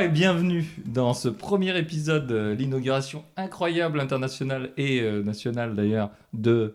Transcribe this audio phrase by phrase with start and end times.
[0.00, 6.10] Bonsoir et bienvenue dans ce premier épisode de l'inauguration incroyable internationale et euh, nationale d'ailleurs
[6.32, 6.74] de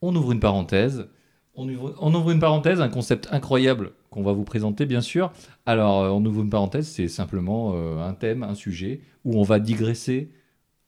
[0.00, 1.08] On ouvre une parenthèse.
[1.54, 5.30] On ouvre, on ouvre une parenthèse, un concept incroyable qu'on va vous présenter bien sûr.
[5.66, 9.42] Alors euh, on ouvre une parenthèse, c'est simplement euh, un thème, un sujet où on
[9.42, 10.30] va digresser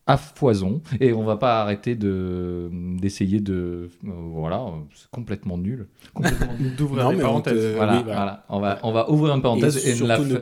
[0.07, 5.89] à foison et on va pas arrêter de d'essayer de euh, voilà c'est complètement nul
[6.15, 6.55] complètement.
[6.79, 7.53] D'ouvrir on parenthèses.
[7.55, 8.15] te- voilà, oui, voilà.
[8.15, 8.45] voilà.
[8.49, 10.41] on va on va ouvrir une parenthèse Et et, la surtout fa-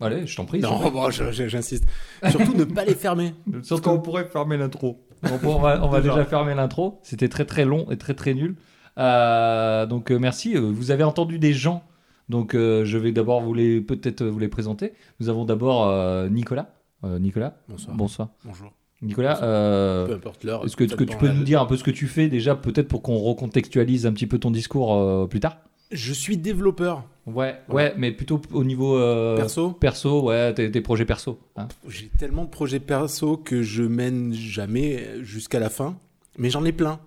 [0.00, 1.84] allez je t'en prie Non, bon, j'insiste.
[2.30, 3.34] Surtout ne pas les fermer.
[3.62, 5.00] surtout pourrait fermer l'intro.
[5.44, 6.24] On va, on va Déjà.
[6.24, 6.98] fermer l'intro.
[7.02, 8.56] C'était très très long et très très nul.
[8.98, 10.56] Euh, donc euh, merci.
[10.56, 11.82] Euh, Vous avez entendu des gens.
[12.28, 14.92] Donc euh, je vais d'abord vous les peut-être vous les présenter.
[15.20, 16.70] Nous avons d'abord euh, Nicolas.
[17.04, 17.54] Euh, Nicolas.
[17.68, 17.96] Bonsoir.
[17.96, 18.28] Bonsoir.
[18.44, 18.72] Bonjour.
[19.02, 19.42] Nicolas.
[19.42, 20.64] euh, Peu importe l'heure.
[20.64, 23.00] Est-ce que, tu peux nous dire un peu ce que tu fais déjà peut-être pour
[23.02, 25.56] qu'on recontextualise un petit peu ton discours euh, plus tard?
[25.90, 29.70] Je suis développeur Ouais, ouais, mais plutôt au niveau euh, perso.
[29.72, 31.38] perso, ouais, tes, tes projets perso.
[31.56, 31.68] hein.
[31.88, 35.96] J'ai tellement de projets perso que je mène jamais jusqu'à la fin.
[36.38, 36.98] Mais j'en ai plein.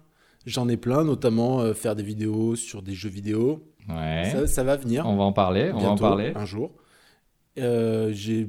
[0.46, 3.64] J'en ai plein, notamment euh, faire des vidéos sur des jeux vidéo.
[3.90, 4.30] Ouais.
[4.32, 5.06] Ça, ça va venir.
[5.08, 5.72] On va en parler.
[5.74, 6.32] On va en parler.
[6.36, 6.72] Un jour.
[7.58, 8.48] Euh, J'ai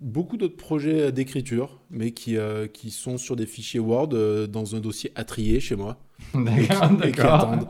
[0.00, 4.76] beaucoup d'autres projets d'écriture, mais qui, euh, qui sont sur des fichiers Word euh, dans
[4.76, 5.96] un dossier à trier chez moi.
[6.34, 7.58] D'accord, d'accord.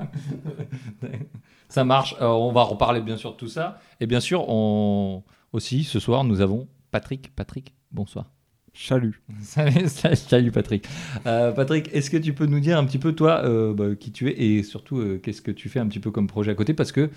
[1.69, 2.15] Ça marche.
[2.21, 3.79] Euh, on va reparler bien sûr de tout ça.
[4.01, 5.23] Et bien sûr, on...
[5.53, 7.35] aussi, ce soir, nous avons Patrick.
[7.35, 8.27] Patrick, bonsoir.
[8.73, 9.23] Chalut.
[9.41, 10.87] Salut, salut, Patrick.
[11.27, 14.13] Euh, Patrick, est-ce que tu peux nous dire un petit peu, toi, euh, bah, qui
[14.13, 16.55] tu es et surtout, euh, qu'est-ce que tu fais un petit peu comme projet à
[16.55, 17.09] côté Parce que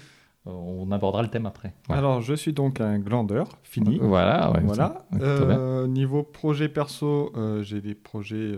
[0.45, 1.73] on abordera le thème après.
[1.89, 3.99] Alors, je suis donc un glandeur, fini.
[4.01, 5.05] Voilà, ouais, Voilà.
[5.19, 8.53] ça- niveau projet perso, j'ai des projets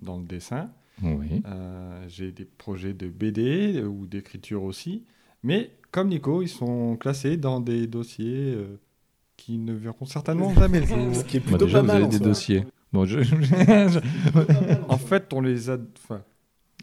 [0.00, 0.68] dans le dessin.
[1.02, 1.42] Oui.
[1.46, 5.04] Euh, j'ai des projets de BD ou d'écriture aussi.
[5.42, 8.78] Mais comme Nico, ils sont classés dans des dossiers euh,
[9.36, 10.96] qui ne verront certainement jamais le jour.
[11.14, 11.96] Ce qui est Bah, plutôt déjà, pas vous mal.
[11.96, 12.26] avez en des soi.
[12.26, 12.64] dossiers.
[12.92, 13.34] Bon, je- je-
[14.88, 15.78] En fait, on les a.
[16.02, 16.22] enfin,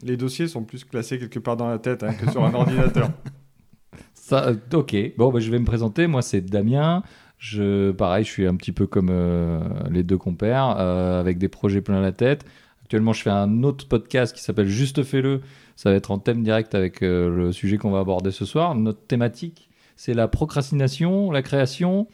[0.02, 3.10] les dossiers sont plus classés quelque part dans la tête hein, que sur un ordinateur.
[4.14, 6.06] Ça, euh, ok, bon, bah, je vais me présenter.
[6.06, 7.02] Moi, c'est Damien.
[7.38, 9.60] Je, pareil, je suis un petit peu comme euh,
[9.90, 12.44] les deux compères, euh, avec des projets plein la tête.
[12.86, 15.40] Actuellement, je fais un autre podcast qui s'appelle Juste fais-le.
[15.74, 18.76] Ça va être en thème direct avec euh, le sujet qu'on va aborder ce soir.
[18.76, 22.06] Notre thématique, c'est la procrastination, la création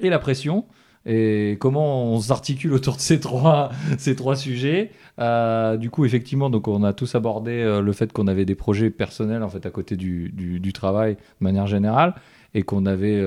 [0.00, 0.64] et la pression.
[1.04, 4.92] Et comment on s'articule autour de ces trois, ces trois sujets.
[5.18, 8.54] Euh, du coup, effectivement, donc on a tous abordé euh, le fait qu'on avait des
[8.54, 12.14] projets personnels en fait à côté du, du, travail de manière générale
[12.54, 13.22] et qu'on avait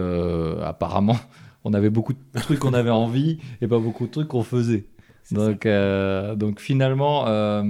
[0.63, 1.17] apparemment
[1.63, 4.85] on avait beaucoup de trucs qu'on avait envie et pas beaucoup de trucs qu'on faisait.
[5.31, 7.63] Donc, euh, donc finalement, euh,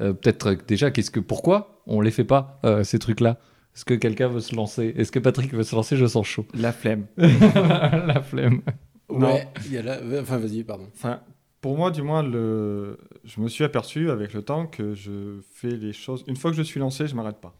[0.00, 3.38] euh, peut-être déjà, qu'est-ce que pourquoi on les fait pas euh, ces trucs-là?
[3.74, 4.94] Est-ce que quelqu'un veut se lancer?
[4.96, 5.96] Est-ce que Patrick veut se lancer?
[5.96, 6.46] Je sens chaud.
[6.54, 7.06] La flemme.
[7.16, 8.62] La flemme.
[9.10, 9.34] Non.
[9.34, 9.98] Ouais, il y a là.
[10.20, 10.88] Enfin, vas-y, pardon.
[10.94, 11.20] Enfin,
[11.60, 12.98] pour moi, du moins, le...
[13.24, 16.24] je me suis aperçu avec le temps que je fais les choses.
[16.26, 17.54] Une fois que je suis lancé, je m'arrête pas.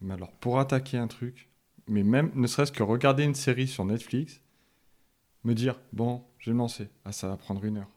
[0.00, 1.48] Mais alors, pour attaquer un truc,
[1.86, 4.40] mais même ne serait-ce que regarder une série sur Netflix,
[5.44, 6.88] me dire bon, je vais me lancer.
[7.04, 7.90] Ah, ça va prendre une heure.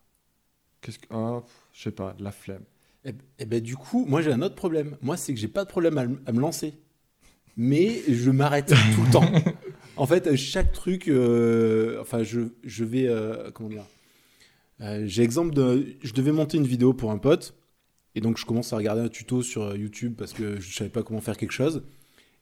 [0.86, 1.08] Qu'est-ce que.
[1.08, 2.62] Pff, je sais pas, la flemme.
[3.06, 4.98] Et, et ben du coup, moi j'ai un autre problème.
[5.02, 6.76] Moi, c'est que j'ai pas de problème à, me lancer,
[7.58, 9.26] mais je m'arrête tout le temps.
[9.98, 13.86] En fait, chaque truc, euh, enfin, je, je vais, euh, comment dire
[14.82, 17.56] Euh, J'ai exemple de, je devais monter une vidéo pour un pote,
[18.14, 21.02] et donc je commence à regarder un tuto sur YouTube parce que je savais pas
[21.02, 21.84] comment faire quelque chose,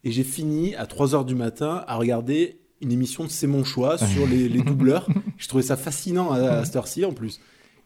[0.03, 3.63] et j'ai fini à 3 heures du matin à regarder une émission de C'est mon
[3.63, 5.07] choix sur les, les doubleurs.
[5.37, 7.39] Je trouvais ça fascinant à, à cette heure-ci en plus.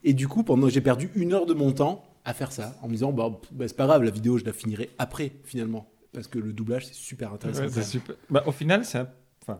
[0.07, 2.87] Et du coup, pendant j'ai perdu une heure de mon temps à faire ça, en
[2.87, 5.89] me disant, bah, bah, c'est pas grave, la vidéo, je la finirai après, finalement.
[6.13, 7.63] Parce que le doublage, c'est super intéressant.
[7.75, 8.15] Ouais, super.
[8.29, 9.09] Bah, au final, c'est un-
[9.41, 9.59] enfin,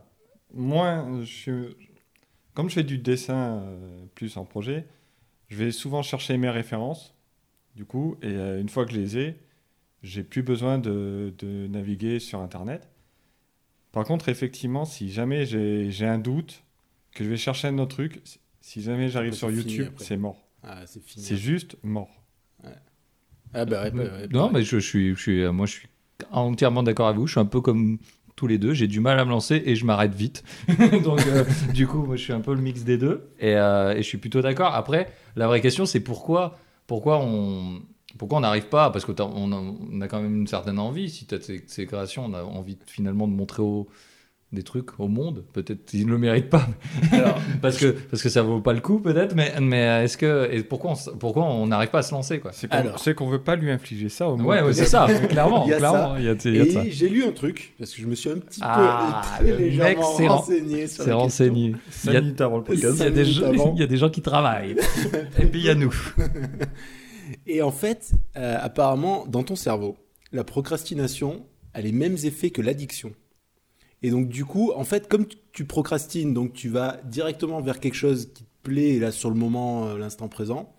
[0.54, 1.74] moi, je
[2.54, 4.86] comme je fais du dessin euh, plus en projet,
[5.48, 7.14] je vais souvent chercher mes références,
[7.76, 9.36] du coup, et euh, une fois que je les ai,
[10.02, 12.88] j'ai plus besoin de, de naviguer sur Internet.
[13.92, 16.62] Par contre, effectivement, si jamais j'ai un doute,
[17.12, 18.20] que je vais chercher un autre truc,
[18.60, 20.36] si- jamais j'arrive sur YouTube, c'est mort.
[20.62, 21.24] Ah, c'est fini.
[21.24, 22.08] C'est juste mort.
[23.54, 24.50] Ah, bah, ouais, bah, ouais, Non, pareil.
[24.54, 25.88] mais je, je suis, je suis, euh, moi, je suis
[26.30, 27.26] entièrement d'accord avec vous.
[27.26, 27.98] Je suis un peu comme
[28.36, 28.74] tous les deux.
[28.74, 30.44] J'ai du mal à me lancer et je m'arrête vite.
[31.02, 31.44] Donc, euh,
[31.74, 34.02] du coup, moi, je suis un peu le mix des deux et, euh, et je
[34.02, 34.74] suis plutôt d'accord.
[34.74, 37.80] Après, la vraie question, c'est pourquoi, pourquoi on,
[38.18, 38.90] pourquoi on n'arrive pas?
[38.90, 41.08] Parce que t'as- on a, on a quand même une certaine envie.
[41.08, 43.88] Si tu as ces, ces créations, on a envie finalement de montrer au,
[44.50, 45.44] des trucs au monde.
[45.52, 46.66] Peut-être qu'ils ne le méritent pas,
[47.12, 49.34] Alors, parce que parce que ça vaut pas le coup peut-être.
[49.34, 52.50] Mais mais est-ce que et pourquoi on, pourquoi on n'arrive pas à se lancer quoi?
[52.54, 52.98] C'est qu'on Alors.
[52.98, 54.46] c'est qu'on veut pas lui infliger ça au monde.
[54.46, 56.16] Ouais, ouais c'est ça, clairement, Il y a clairement.
[56.16, 56.84] Il y a, il y a de ça.
[56.84, 59.52] et j'ai lu un truc, parce que je me suis un petit Ah, peu le
[59.54, 61.18] très légèrement renseigné sur C'est la question.
[61.18, 61.74] renseigné.
[62.06, 63.00] Il y a- Sanitaire avant le Il y, podcast.
[63.02, 63.72] a des minutes gens, avant.
[63.74, 64.76] il y a des gens qui travaillent.
[65.38, 65.94] Et puis il y a nous.
[67.46, 69.96] Et en fait, euh, apparemment, dans ton cerveau,
[70.32, 73.12] la procrastination a les mêmes effets que l'addiction.
[74.02, 77.94] Et donc, du coup, en fait, comme tu- procrastines, donc tu vas directement vers quelque
[77.96, 80.72] chose qui te plaît, là, sur le moment, euh, l'instant présent.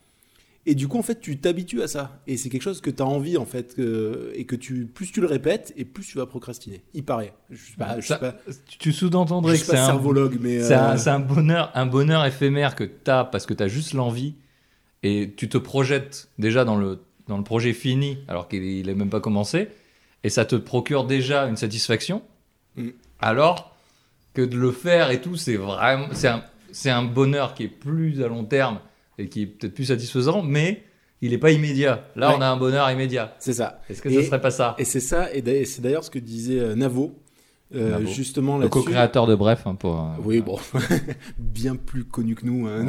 [0.65, 2.21] Et du coup, en fait, tu t'habitues à ça.
[2.27, 5.11] Et c'est quelque chose que tu as envie, en fait, que- et que tu, plus
[5.11, 6.81] tu le répètes, et plus tu vas procrastiner.
[6.93, 7.33] Il paraît.
[7.49, 8.35] Je suis pas, je suis Ça- pas,
[8.77, 10.61] Tu sous-entendrais que c'est un, cervologue, mais.
[10.61, 13.63] c'est un, euh, c'est un bonheur, un bonheur éphémère que tu as parce que tu
[13.63, 14.35] as juste l'envie
[15.03, 19.09] et tu te projettes déjà dans le, dans le projet fini alors qu'il n'est même
[19.09, 19.67] pas commencé
[20.23, 22.21] et ça te procure déjà une satisfaction.
[22.75, 22.89] Mm.
[23.19, 23.75] Alors
[24.33, 27.67] que de le faire et tout, c'est vraiment c'est un, c'est un bonheur qui est
[27.67, 28.79] plus à long terme
[29.17, 30.83] et qui est peut-être plus satisfaisant, mais
[31.21, 32.05] il n'est pas immédiat.
[32.15, 32.35] Là, Ouais.
[32.37, 33.35] on a un bonheur immédiat.
[33.39, 33.81] c'est ça.
[33.89, 34.75] Est-ce que Et- ça serait pas ça?
[34.77, 37.19] Et c'est ça, et c'est d'ailleurs ce que disait euh, Navo,
[37.75, 38.05] euh, Navo.
[38.07, 40.57] justement Le co-créateur de Bref, hein, pour euh, Oui, bon,
[41.37, 42.67] bien plus connu que nous.
[42.67, 42.85] hein.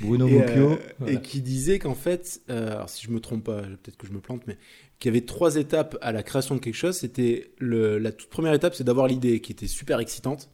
[0.00, 1.12] Bruno Et, euh, Voilà.
[1.14, 4.20] et qui disait qu'en fait, alors si je me trompe pas, peut-être que je me
[4.20, 4.56] plante, mais
[5.04, 6.96] qu'il y avait trois étapes à la création de quelque chose.
[6.96, 10.48] C'était la toute première étape, c'est d'avoir l'idée qui était super excitante.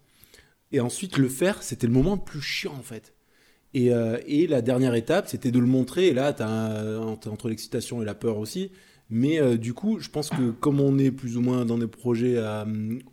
[0.72, 3.14] Et ensuite, le faire, c'était le moment le plus chiant en fait.
[3.74, 4.18] Et, euh,
[4.48, 6.08] la dernière étape, c'était de le montrer.
[6.08, 6.42] Et là, tu
[7.28, 8.72] entre l'excitation et la peur aussi.
[9.08, 11.86] Mais euh, du coup, je pense que comme on est plus ou moins dans des
[11.86, 12.64] projets, euh,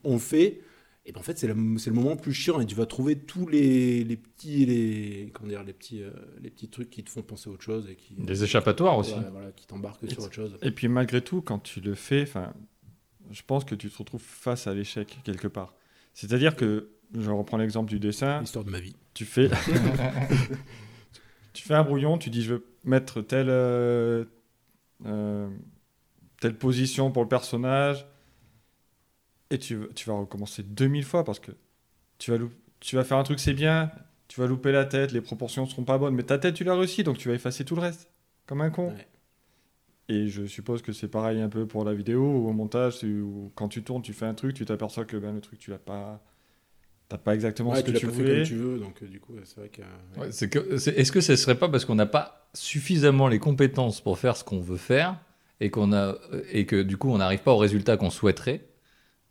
[0.03, 0.61] on fait.
[1.07, 2.85] Et ben en fait, c'est le, c'est le moment le plus chiant et tu vas
[2.85, 6.11] trouver tous les, les petits, les, comment dire, les petits, euh,
[6.41, 9.15] les petits trucs qui te font penser à autre chose et qui, Des échappatoires aussi.
[9.31, 10.57] Voilà, qui t'embarquent sur autre chose.
[10.61, 12.53] Et puis malgré tout, quand tu le fais, enfin,
[13.31, 15.73] je pense que tu te retrouves face à l'échec quelque part.
[16.13, 18.93] C'est-à-dire que, je reprends l'exemple du dessin, L'histoire de ma vie.
[19.13, 19.49] tu fais,
[21.53, 24.25] tu fais un brouillon, tu dis je veux mettre telle, euh,
[25.05, 25.47] euh,
[26.41, 28.05] telle position pour le personnage,
[29.51, 31.51] et tu, tu vas recommencer 2000 fois parce que
[32.17, 33.91] tu vas, loup- tu vas faire un truc, c'est bien,
[34.27, 36.75] tu vas louper la tête, les proportions seront pas bonnes, mais ta tête, tu l'as
[36.75, 38.09] réussi, donc tu vas effacer tout le reste,
[38.45, 38.89] comme un con.
[38.89, 39.07] Ouais.
[40.09, 43.51] Et je suppose que c'est pareil un peu pour la vidéo ou au montage, où
[43.55, 45.77] quand tu tournes, tu fais un truc, tu t'aperçois que ben, le truc, tu l'as
[45.79, 46.23] pas,
[47.09, 48.35] t'as pas exactement Ouais, ce que tu l'as tu pas fait voulais.
[48.37, 49.81] comme tu veux, donc euh, du coup, c'est vrai que.
[49.81, 50.21] ouais.
[50.27, 53.39] Ouais, c'est que- c'est- Est-ce que ce serait pas parce qu'on n'a pas suffisamment les
[53.39, 55.17] compétences pour faire ce qu'on veut faire
[55.59, 56.15] et qu'on a
[56.51, 58.65] et que du coup on n'arrive pas au résultat qu'on souhaiterait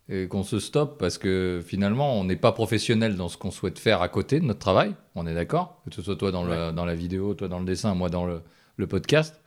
[0.09, 3.79] et qu'on se stoppe parce que finalement on n'est pas professionnel dans ce qu'on souhaite
[3.79, 4.95] faire à côté de notre travail.
[5.15, 7.65] On est d'accord Que ce soit toi dans, le- dans la vidéo, toi dans le
[7.65, 8.41] dessin, moi dans le,
[8.77, 9.41] le podcast.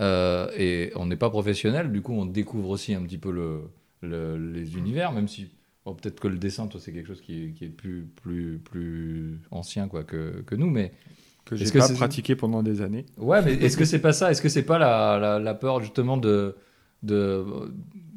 [0.00, 3.60] Euh, et on n'est pas professionnel, du coup on découvre aussi un petit peu le,
[4.02, 5.48] le- les univers, même si
[5.84, 8.58] bon, peut-être que le dessin, toi c'est quelque chose qui est, qui est plus, plus,
[8.58, 10.92] plus ancien quoi, que, que nous, mais
[11.44, 13.06] que j'ai Est-ce que pas c'est- pratiqué pendant des années.
[13.16, 14.30] Ouais, mais est-ce que c'est pas ça?
[14.30, 16.54] Est-ce que c'est pas la, la, la peur justement de,
[17.02, 17.44] de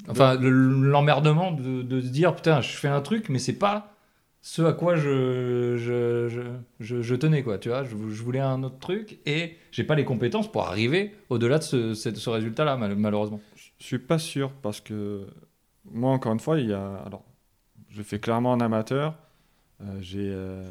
[0.10, 0.50] enfin le-
[0.90, 3.92] l'emmerdement de, de se dire putain je fais un truc mais c'est pas
[4.42, 6.42] ce à quoi je je, je,
[6.80, 9.96] je, je tenais quoi tu vois je, je voulais un autre truc et j'ai pas
[9.96, 13.40] les compétences pour arriver au-delà de ce, ce, ce résultat là malheureusement.
[13.78, 15.28] Je suis pas sûr parce que
[15.92, 16.96] moi, encore une fois, il y a.
[17.06, 17.24] Alors,
[17.90, 19.16] je fais clairement en amateur.
[19.82, 20.64] Euh, j'ai euh,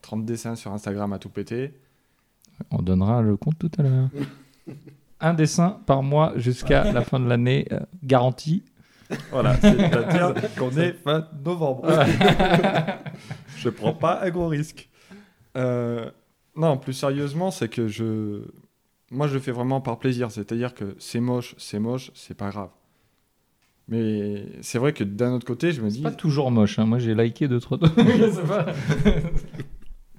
[0.00, 1.74] 30 dessins sur Instagram à tout péter.
[2.70, 4.08] On donnera le compte tout à l'heure.
[5.20, 8.64] un dessin par mois jusqu'à la fin de l'année euh, garanti.
[9.30, 11.86] Voilà, c'est-à-dire qu'on est fin novembre.
[13.56, 14.88] je prends pas un gros risque.
[15.56, 16.10] Euh,
[16.56, 18.42] non, plus sérieusement, c'est que je.
[19.10, 20.30] Moi, je le fais vraiment par plaisir.
[20.30, 22.70] C'est-à-dire que c'est moche, c'est moche, c'est pas grave.
[23.88, 25.98] Mais c'est vrai que d'un autre côté, je me dis.
[25.98, 26.86] C'est pas toujours moche hein.
[26.86, 27.78] moi j'ai liké deux trois.
[27.96, 28.66] Je sais pas.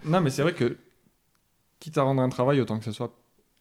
[0.06, 0.77] Non, mais c'est vrai que.
[1.80, 3.13] Quitte à rendre un travail, autant que ce soit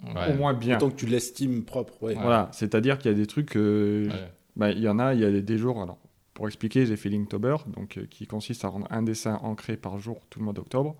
[0.04, 0.32] Ouais.
[0.32, 0.76] au moins bien.
[0.76, 2.14] Autant que tu l'estimes propre, ouais.
[2.14, 3.56] Voilà, c'est-à-dire qu'il y a des trucs.
[3.56, 4.30] euh, Ouais.
[4.56, 5.80] bah, Il y en a, il y a des, jours.
[5.82, 5.98] Alors,
[6.34, 9.98] pour expliquer, j'ai fait Linktober, donc, euh, qui consiste à rendre un dessin ancré par
[9.98, 10.96] jour tout le mois d'octobre.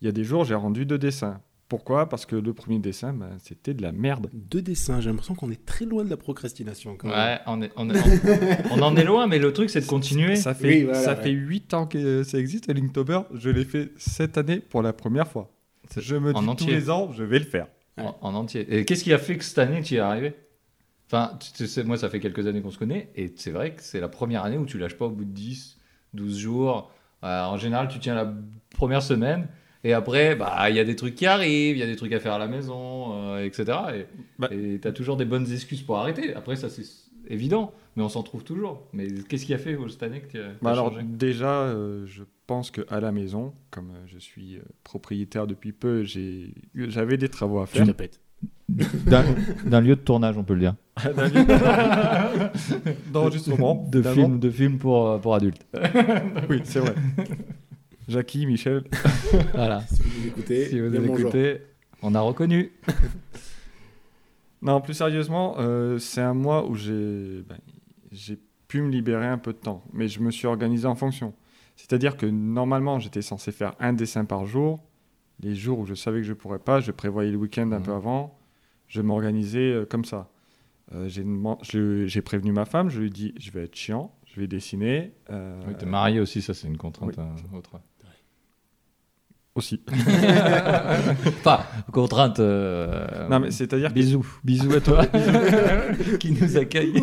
[0.00, 1.40] Il y a des jours, j'ai rendu deux dessins.
[1.68, 2.08] Pourquoi?
[2.08, 4.28] Parce que le premier dessin, bah, c'était de la merde.
[4.32, 7.16] Deux dessins, j'ai l'impression qu'on est très loin de la procrastination quand même.
[7.16, 9.86] Ouais, on, est- on est- on- on en est loin, mais le truc c'est de
[9.86, 10.36] continuer.
[10.36, 11.22] Ça fait, Oui, voilà, ça ouais.
[11.22, 13.20] fait 8 ans que ça existe, Linktober.
[13.34, 15.50] Je l'ai fait cette année pour la première fois.
[15.96, 16.72] Je me en dis tous entier.
[16.74, 17.68] les ans, je vais le faire.
[17.98, 18.66] En, en entier.
[18.74, 20.34] Et qu'est-ce qui a fait que cette année tu y es arrivé?
[21.06, 23.74] Enfin, tu- tu sais, moi ça fait quelques années qu'on se connaît, et c'est vrai
[23.74, 25.76] que c'est la première année où tu lâches pas au bout de 10,
[26.14, 26.90] 12 jours.
[27.22, 28.32] Euh, en général, tu tiens la
[28.74, 29.46] première semaine,
[29.84, 32.12] et après, bah, il y a des trucs qui arrivent, il y a des trucs
[32.12, 33.64] à faire à la maison, euh, etc.
[33.94, 34.06] Et
[34.38, 34.48] Bah.
[34.48, 36.34] tu as toujours des bonnes excuses pour arrêter.
[36.34, 36.84] Après, ça c'est.
[37.32, 38.86] Évident, mais on s'en trouve toujours.
[38.92, 41.02] Mais qu'est-ce qui a fait cette année que tu as, Bah alors changé?
[41.04, 45.72] déjà, euh, je pense que à la maison, comme euh, je suis euh, propriétaire depuis
[45.72, 46.04] peu,
[46.74, 47.86] j'avais des travaux à Je faire.
[47.86, 48.20] répète.
[48.68, 49.24] D'un
[49.66, 50.74] d'un lieu de tournage, on peut le dire.
[53.12, 53.86] D'enregistrement.
[53.90, 55.66] De films de film pour, pour adultes.
[56.48, 56.94] Oui, c'est vrai.
[58.08, 58.84] Jackie, Michel.
[59.54, 59.82] voilà.
[59.82, 61.58] Si vous nous écoutez, Si vous nous écoutez,
[62.02, 62.72] on a reconnu.
[64.62, 67.58] Non, plus sérieusement, euh, c'est un mois où j'ai ben,
[68.12, 68.38] j'ai
[68.68, 71.34] pu me libérer un peu de temps, mais je me suis organisé en fonction.
[71.76, 74.80] C'est-à-dire que normalement, j'étais censé faire un dessin par jour.
[75.40, 77.82] Les jours où je savais que je pourrais pas, je prévoyais le week-end un Mhm.
[77.82, 78.38] peu avant.
[78.86, 80.30] Je m'organisais euh, comme ça.
[80.94, 84.46] Euh, j'ai prévenu ma femme, je lui ai dit je vais être chiant, je vais
[84.46, 85.12] dessiner.
[85.30, 87.24] euh, Oui, t'es marié aussi, ça c'est une contrainte oui.
[87.52, 87.80] euh, autre.
[89.54, 89.80] Aussi.
[91.44, 91.60] Enfin,
[91.92, 92.40] contrainte.
[92.40, 95.06] euh, non, mais c'est-à-dire que Bisous, bisous à toi
[96.20, 96.94] qui nous accueille.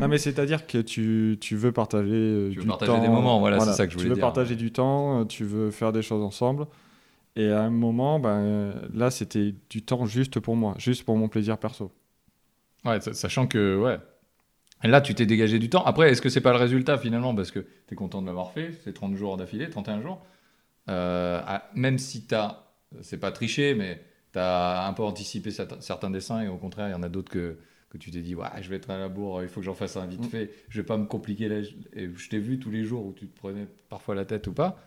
[0.00, 3.00] Non, mais c'est-à-dire que tu, tu veux partager euh, Tu veux du partager temps.
[3.00, 4.22] des moments, voilà, c'est ça que je voulais Tu veux dire.
[4.22, 6.66] partager du temps, euh, tu veux faire des choses ensemble.
[7.36, 11.28] Et à un moment, ben, là, c'était du temps juste pour moi, juste pour mon
[11.28, 11.90] plaisir perso.
[12.84, 13.98] Ouais, sa- sachant que, ouais.
[14.82, 15.82] Là, tu t'es dégagé du temps.
[15.84, 17.34] Après, est-ce que c'est pas le résultat finalement?
[17.34, 20.20] Parce que tu es content de l'avoir fait, c'est 30 jours d'affilée, 31 jours.
[20.88, 22.64] Euh, ah, même si t'as,
[23.00, 26.92] c'est pas triché, mais tu as un peu anticipé certains, dessins et au contraire, il
[26.92, 27.58] y en a d'autres que,
[27.90, 29.74] que tu t'es dit, ouais, je vais être à la bourre, il faut que j'en
[29.74, 30.28] fasse un vite Mm.
[30.28, 31.48] fait, je vais pas me compliquer.
[31.48, 31.58] La...
[31.94, 34.52] Et je t'ai vu tous les jours où tu te prenais parfois la tête ou
[34.52, 34.78] pas.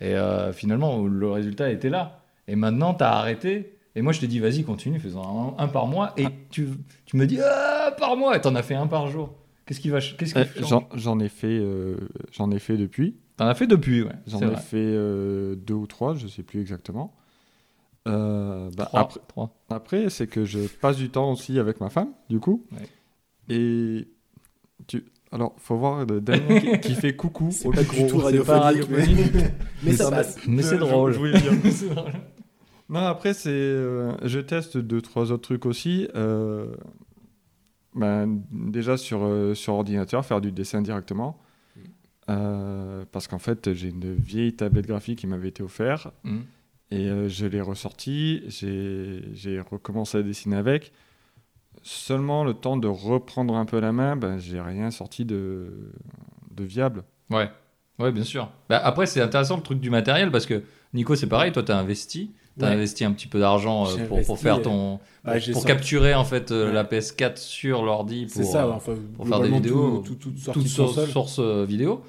[0.00, 2.24] Et euh, finalement, le résultat était là.
[2.48, 3.78] Et maintenant, tu as arrêté.
[3.94, 6.12] Et moi, je t'ai dit, vas-y, continue, faisant un, un par mois.
[6.16, 6.68] Et tu,
[7.06, 8.36] tu me dis, ah, par mois.
[8.36, 9.32] Et t'en as fait un par jour.
[9.66, 11.96] Qu'est-ce qui va Qu'est-ce qui Euh, J'en j'en ai fait, euh,
[12.32, 13.16] j'en ai fait depuis.
[13.36, 14.12] T'en as fait depuis, ouais.
[14.26, 14.56] J'en ai vrai.
[14.56, 17.14] fait euh, deux ou trois, je sais plus exactement.
[18.06, 19.50] Euh, bah, Trois, après, trois.
[19.70, 22.64] après, c'est que je passe du temps aussi avec ma femme, du coup.
[22.72, 22.86] Ouais.
[23.54, 24.08] Et
[24.86, 27.96] tu, alors, faut voir Damien qui, qui fait coucou C'est au pas micro.
[28.04, 30.36] du tout c'est pas radiophonique, mais, mais Mais ça passe.
[30.46, 31.12] Mais c'est drôle.
[31.12, 31.86] je.
[32.90, 33.48] Non, après, c'est.
[33.50, 36.06] euh, je teste deux, trois autres trucs aussi.
[36.14, 36.66] Euh,
[37.94, 41.38] ben, déjà sur, euh, sur ordinateur, faire du dessin directement.
[42.26, 42.30] Mm.
[42.32, 46.40] Euh, parce qu'en fait, j'ai une vieille tablette graphique qui m'avait été offerte Hmm.
[46.90, 48.42] et euh, je l'ai ressortie.
[48.48, 50.92] J'ai recommencé à dessiner avec.
[51.82, 55.92] Seulement le temps de reprendre un peu la main, ben, j'ai rien sorti de,
[56.52, 57.04] de viable.
[57.30, 57.50] Ouais.
[57.98, 58.50] Ouais, bien sûr.
[58.68, 60.62] Bah, après, c'est intéressant le truc du matériel parce que
[60.94, 61.52] Nico, c'est pareil.
[61.52, 62.32] Toi, t'as investi.
[62.56, 62.74] T'as Ouais.
[62.74, 65.00] investi un petit peu d'argent euh, pour, faire euh, ton.
[65.52, 66.72] pour capturer en fait euh, Ouais.
[66.72, 70.62] la PS4 sur l'ordi pour ça, ouais, enfin, pour faire des vidéos, tout- tout- toutes
[70.62, 72.02] de source, euh, vidéo.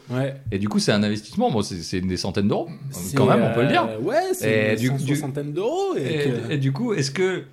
[0.52, 1.50] Et du coup, c'est un investissement.
[1.50, 2.70] Bon, c'est des centaines d'euros.
[3.16, 3.88] Quand même, on peut le dire.
[4.04, 5.96] Ouais, c'est une du- soixantaine d'euros.
[5.98, 7.44] Et, Et, que- et du coup, est-ce que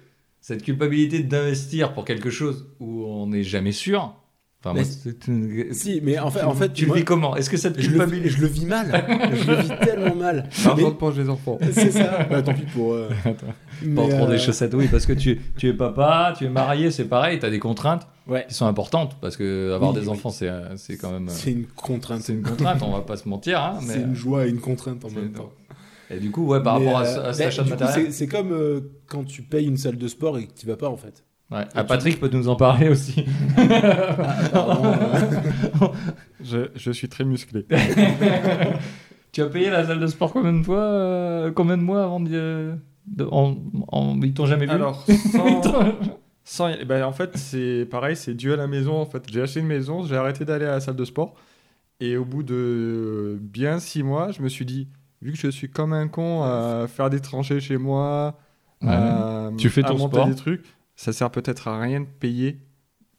[0.43, 4.13] cette culpabilité d'investir pour quelque chose où on n'est jamais sûr,
[4.65, 7.01] enfin, Mais moi, c'est une- Si, mais en fait, tu, en fait tu moi, le
[7.01, 7.37] vis comment?
[7.37, 9.05] Est-ce que cette je, le, culpabilité je le vis mal.
[9.35, 10.49] je le vis tellement mal.
[10.65, 11.59] Par Mais- pour les enfants.
[11.73, 12.27] C'est ça.
[12.31, 12.93] Bah, tant pis pour.
[12.95, 13.09] euh,
[13.83, 16.49] mais, pour, pour euh, des chaussettes, oui, parce que tu, tu es papa, tu es
[16.49, 18.45] marié, c'est pareil, tu as des contraintes Ouais.
[18.49, 20.13] qui sont importantes parce que avoir Oui, des oui.
[20.13, 22.21] enfants, c'est euh, c'est quand même euh, C'est une contrainte.
[22.23, 23.61] c'est une contrainte, on va pas se mentir.
[23.61, 25.51] Hein, mais, C'est une joie et une contrainte en c'est- même temps.
[26.09, 28.07] Et du coup, ouais, par Mais, rapport à, euh, à cet bah, achat de matériel,
[28.07, 30.77] c'est- C'est comme euh, quand tu payes une salle de sport et que tu vas
[30.77, 31.25] pas en fait.
[31.53, 31.67] Ouais.
[31.75, 33.25] Ah, Patrick peut nous en parler aussi.
[34.55, 35.89] Euh,
[36.45, 37.67] Je, je suis très musclé.
[39.33, 42.21] Tu as payé la salle de sport combien de fois euh, Combien de mois avant
[42.21, 42.75] d'y, euh,
[43.07, 43.57] de, en,
[43.89, 45.63] en- Ils t'ont jamais vu Alors, sans,
[46.45, 49.01] sans- eh ben, en fait, c'est pareil, c'est dû à la maison.
[49.01, 51.35] En fait, j'ai acheté une maison, j'ai arrêté d'aller à la salle de sport.
[52.01, 54.89] Et au bout de bien six mois, je me suis dit,
[55.23, 58.37] vu que je suis comme un con à faire des tranchées chez moi,
[58.87, 60.29] à, Tu fais à ton monter sport.
[60.29, 62.59] des trucs, ça sert peut-être à rien de payer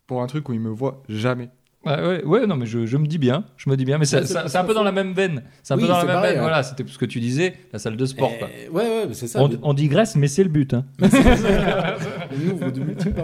[0.08, 1.50] pour un truc où ils me voient jamais.
[1.86, 4.06] Ouais, ouais, ouais, non, mais je, je me dis bien, je me dis bien, mais
[4.06, 5.44] c'est un peu dans la même veine.
[5.64, 6.40] C'est un Oui, peu dans la c'est même pareil, veine.
[6.40, 6.48] ouais.
[6.48, 8.32] Voilà, c'était ce que tu disais, la salle de sport.
[8.38, 8.48] quoi.
[8.58, 9.42] eh, ouais, ouais, mais c'est ça.
[9.44, 10.74] On, mais- on digresse, mais c'est le but.
[10.74, 10.86] hein.
[11.00, 13.22] De multiples.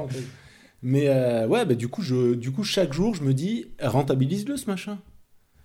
[0.82, 4.56] Mais euh, ouais, bah, du, coup, je, du coup, chaque jour, je me dis, rentabilise-le
[4.58, 4.98] ce machin.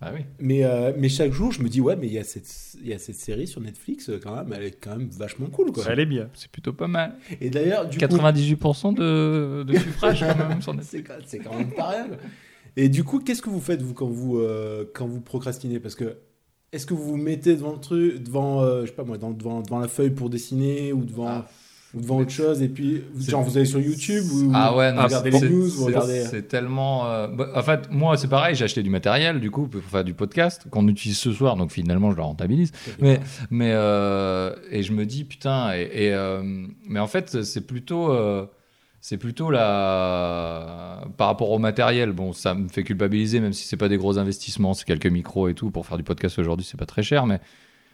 [0.06, 0.20] Ah oui.
[0.38, 2.88] Mais, euh, mais chaque jour, je me dis, ouais, mais il y, a cette- il
[2.88, 5.72] y a cette série sur Netflix, euh, quand même, elle est quand même vachement cool.
[5.72, 5.84] Quoi.
[5.88, 6.28] Elle est bien.
[6.34, 7.14] C'est plutôt pas mal.
[7.40, 10.90] Et d'ailleurs, du coup, 98% de, de suffrage quand même sur Netflix.
[10.90, 12.06] c'est quand, c'est quand même pas rien.
[12.76, 15.78] Et du coup, qu'est-ce que vous faites, vous, quand vous, euh, quand vous procrastinez?
[15.80, 16.16] Parce que,
[16.72, 19.30] est-ce que vous vous mettez devant le truc, devant, euh, je sais pas moi, dans-
[19.30, 21.48] devant, devant la feuille pour dessiner ou devant, Ah.
[21.94, 24.98] Ou devant autre chose Et puis, genre, vous allez sur YouTube ou Ah ouais, non,
[25.02, 26.24] vous regardez les news, c'est- vous regardez.
[26.24, 27.06] C'est tellement.
[27.06, 30.04] euh, bah, en fait, moi, c'est pareil, j'ai acheté du matériel, du coup, pour faire
[30.04, 32.72] du podcast, qu'on utilise ce soir, donc finalement, je le rentabilise.
[33.00, 33.20] Mais,
[33.50, 36.42] mais euh, et je me dis, putain, et, et, euh,
[36.88, 38.10] mais en fait, c'est plutôt.
[38.12, 38.46] euh,
[39.00, 42.12] c'est plutôt la par rapport au matériel.
[42.12, 45.48] Bon, ça me fait culpabiliser, même si c'est pas des gros investissements, c'est quelques micros
[45.48, 47.26] et tout pour faire du podcast aujourd'hui, c'est pas très cher.
[47.26, 47.40] Mais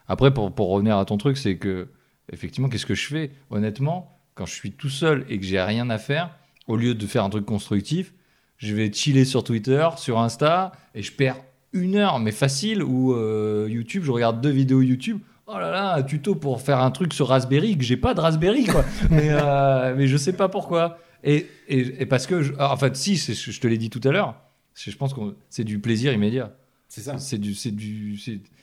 [0.08, 1.88] après, pour, pour revenir à ton truc, c'est que
[2.32, 5.90] effectivement, qu'est-ce que je fais Honnêtement, quand je suis tout seul et que j'ai rien
[5.90, 6.30] à faire,
[6.66, 8.12] au lieu de faire un truc constructif,
[8.58, 11.36] je vais chiller sur Twitter, sur Insta, et je perds
[11.72, 15.18] une heure, mais facile, ou euh, YouTube, je regarde deux vidéos YouTube.
[15.46, 18.20] Oh là là, un tuto pour faire un truc sur Raspberry, que j'ai pas de
[18.20, 18.84] Raspberry, quoi.
[19.10, 20.98] mais, euh, mais je sais pas pourquoi.
[21.24, 24.12] Et, et, et parce que, je- en fait, si, je te l'ai dit tout à
[24.12, 24.34] l'heure,
[24.74, 26.52] je pense que c'est du plaisir immédiat.
[26.88, 27.18] C'est ça.
[27.18, 27.54] C'est du,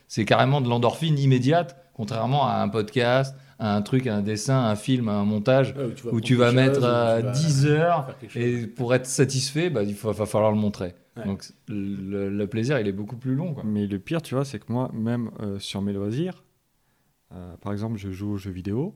[0.07, 4.55] c'est carrément de l'endorphine immédiate, contrairement à un podcast, à un truc, à un dessin,
[4.59, 7.25] à un film, à un montage, Ouais, où où tu vas mettre chose, euh, tu
[7.25, 8.41] vas 10 heures faire quelque chose.
[8.43, 10.93] et pour être satisfait, bah, il faut- va falloir le montrer.
[11.15, 11.25] Ouais.
[11.25, 13.53] Donc le, le plaisir, il est beaucoup plus long.
[13.55, 13.63] Quoi.
[13.65, 16.43] Mais le pire, tu vois, c'est que moi, même euh, sur mes loisirs,
[17.33, 18.95] euh, par exemple, je joue aux jeux vidéo,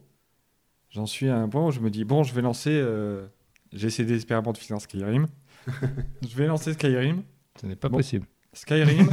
[0.91, 2.69] j'en suis à un point où je me dis, bon, je vais lancer.
[2.73, 3.25] euh,
[3.73, 5.25] J'ai essayé des expériments de finance Skyrim.
[6.21, 7.23] je vais lancer Skyrim.
[7.59, 7.97] Ce n'est pas Bon.
[7.97, 8.27] possible.
[8.53, 9.09] Skyrim,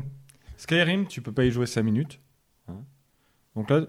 [0.56, 2.20] Skyrim, tu peux pas y jouer 5 minutes.
[2.68, 2.80] hein.
[3.56, 3.86] Donc là,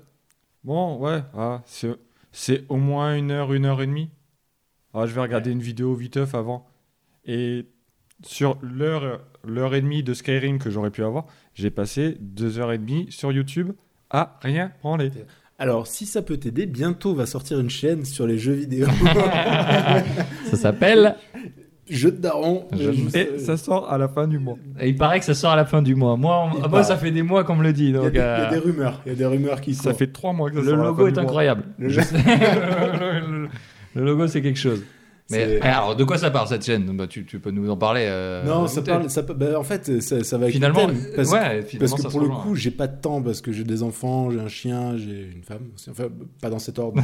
[0.63, 1.95] bon, ouais, ah, c'est
[2.33, 4.09] c'est au moins une heure, une heure et demie.
[4.93, 6.67] Ah, je vais regarder une vidéo viteuf avant.
[7.25, 7.67] Et
[8.23, 12.71] sur l'heure, l'heure et demie de Skyrim que j'aurais pu avoir, j'ai passé deux heures
[12.71, 13.71] et demie sur YouTube
[14.09, 15.11] à rien branler.
[15.59, 18.87] Alors, si ça peut t'aider, bientôt va sortir une chaîne sur les jeux vidéo.
[20.45, 21.15] Ça s'appelle.
[21.89, 22.65] Jeux de daron.
[22.71, 24.55] De- Et ça sort à la fin du mois.
[24.79, 26.15] Et il paraît que ça sort à la fin du mois.
[26.17, 26.83] Moi, on- moi paraît.
[26.83, 27.85] ça fait des mois qu'on me le dit.
[27.89, 29.01] Il y, a Donc, des, il y a euh, des rumeurs.
[29.05, 29.99] Il y a des rumeurs qui Ça courent.
[29.99, 31.63] fait trois mois que ça le sort à la logo fin est incroyable.
[31.77, 33.49] Le- Je le, le-
[33.95, 34.81] le logo, c'est quelque chose.
[35.31, 36.85] Mais eh, alors, de quoi ça parle cette chaîne?
[36.97, 39.09] Bah, tu, tu peux nous en parler euh, Non, ça parle.
[39.09, 41.79] Ça, peut- bah, en fait, ça, ça va avec le Finalement, thème, parce, ouais, finalement,
[41.79, 44.29] parce que ça pour le coup, j'ai pas de temps parce que j'ai des enfants,
[44.31, 45.69] j'ai un chien, j'ai une femme.
[45.89, 46.03] Enfin,
[46.41, 47.01] pas dans cet ordre.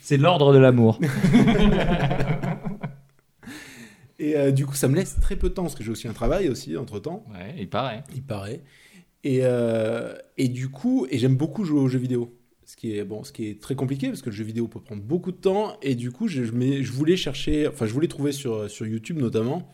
[0.00, 0.98] C'est l'ordre de l'amour.
[4.18, 6.08] Et euh, du coup, ça me laisse très peu de temps parce que j'ai aussi
[6.08, 7.24] un travail aussi entre temps.
[7.30, 8.02] Ouais, il paraît.
[8.14, 8.62] il paraît.
[9.24, 12.34] Et, euh, et du coup, et j'aime beaucoup jouer aux jeux vidéo.
[12.64, 14.80] Ce qui, est, bon, ce qui est très compliqué parce que le jeu vidéo peut
[14.80, 15.76] prendre beaucoup de temps.
[15.82, 19.18] Et du coup, je, je, je voulais chercher, enfin, je voulais trouver sur, sur YouTube
[19.18, 19.68] notamment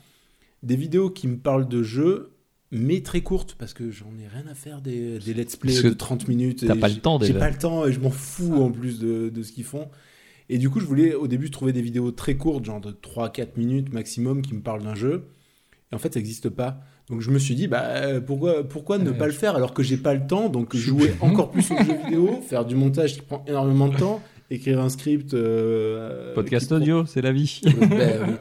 [0.62, 2.30] des vidéos qui me parlent de jeux,
[2.70, 5.90] mais très courtes parce que j'en ai rien à faire des, des let's play de
[5.90, 6.64] 30 minutes.
[6.66, 7.38] t'as pas le j'ai- temps, J'ai déjà.
[7.40, 9.88] pas le temps et je m'en fous en plus de, de ce qu'ils font.
[10.48, 13.48] Et du coup, je voulais au début trouver des vidéos très courtes, genre de 3-4
[13.56, 15.24] minutes maximum, qui me parlent d'un jeu.
[15.90, 16.80] Et en fait, ça n'existe pas.
[17.08, 19.16] Donc je me suis dit, bah, euh, pourquoi, pourquoi ne Ouais.
[19.16, 20.48] pas le faire alors que j'ai pas le temps?
[20.48, 24.22] Donc jouer encore plus aux jeux vidéo, faire du montage qui prend énormément de temps,
[24.50, 25.34] écrire un script.
[25.34, 27.60] euh, Podcast qui prend- audio, c'est la vie.
[27.90, 28.34] Ben oui.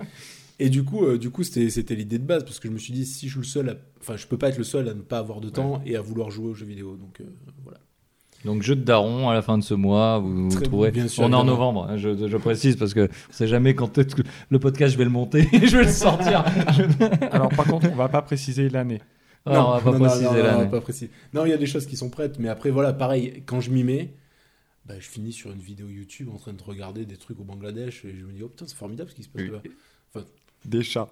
[0.60, 2.78] Et du coup, euh, du coup, c'était c'était l'idée de base parce que je me
[2.78, 3.76] suis dit, si je suis le seul, à...
[4.00, 6.02] enfin, je peux pas être le seul à ne pas avoir de temps et à
[6.02, 6.96] vouloir jouer aux jeux vidéo.
[6.96, 7.26] Donc euh,
[7.64, 7.80] voilà.
[8.46, 10.92] Donc, jeu de daron à la fin de ce mois, vous, vous trouverez.
[10.92, 13.74] bien sûr, On est en novembre, hein, je, je précise, parce que on sait jamais
[13.76, 13.98] quand
[14.50, 16.44] le podcast je vais le monter et je vais le sortir.
[17.32, 19.02] Alors, par contre, on va pas préciser l'année.
[19.46, 20.70] Ah, on va pas non, non, préciser non, non, l'année.
[20.72, 21.12] pas préciser.
[21.34, 23.72] Non, il y a des choses qui sont prêtes, mais après, voilà, pareil, quand je
[23.72, 24.14] m'y mets,
[24.86, 28.04] bah, je finis sur une vidéo YouTube en train de regarder des trucs au Bangladesh
[28.06, 29.52] et je me dis, oh putain, c'est formidable ce qui se passe Oui.
[29.52, 30.22] là.
[30.66, 31.08] Des chats.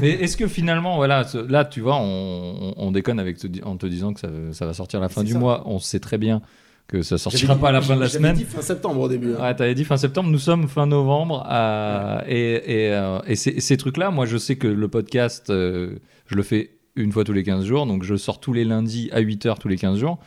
[0.00, 3.46] Mais est-ce que finalement, voilà, ce- là, tu vois, on, on- on déconne avec te,
[3.64, 5.38] en te disant que ça, ça va sortir à la fin du ça.
[5.38, 5.62] mois.
[5.66, 6.42] On sait très bien
[6.88, 8.36] que ça sortira pas à la fin de la j'avais semaine.
[8.36, 9.34] dit fin septembre au début.
[9.34, 9.42] hein.
[9.42, 11.44] Ouais, t'avais dit fin septembre, nous sommes fin novembre.
[11.50, 12.52] euh, Et,
[12.86, 16.42] et, euh, et ces, ces trucs-là, moi, je sais que le podcast, euh, je le
[16.42, 17.86] fais une fois tous les 15 jours.
[17.86, 20.18] Donc, je sors tous les lundis à 8 heures tous les 15 jours.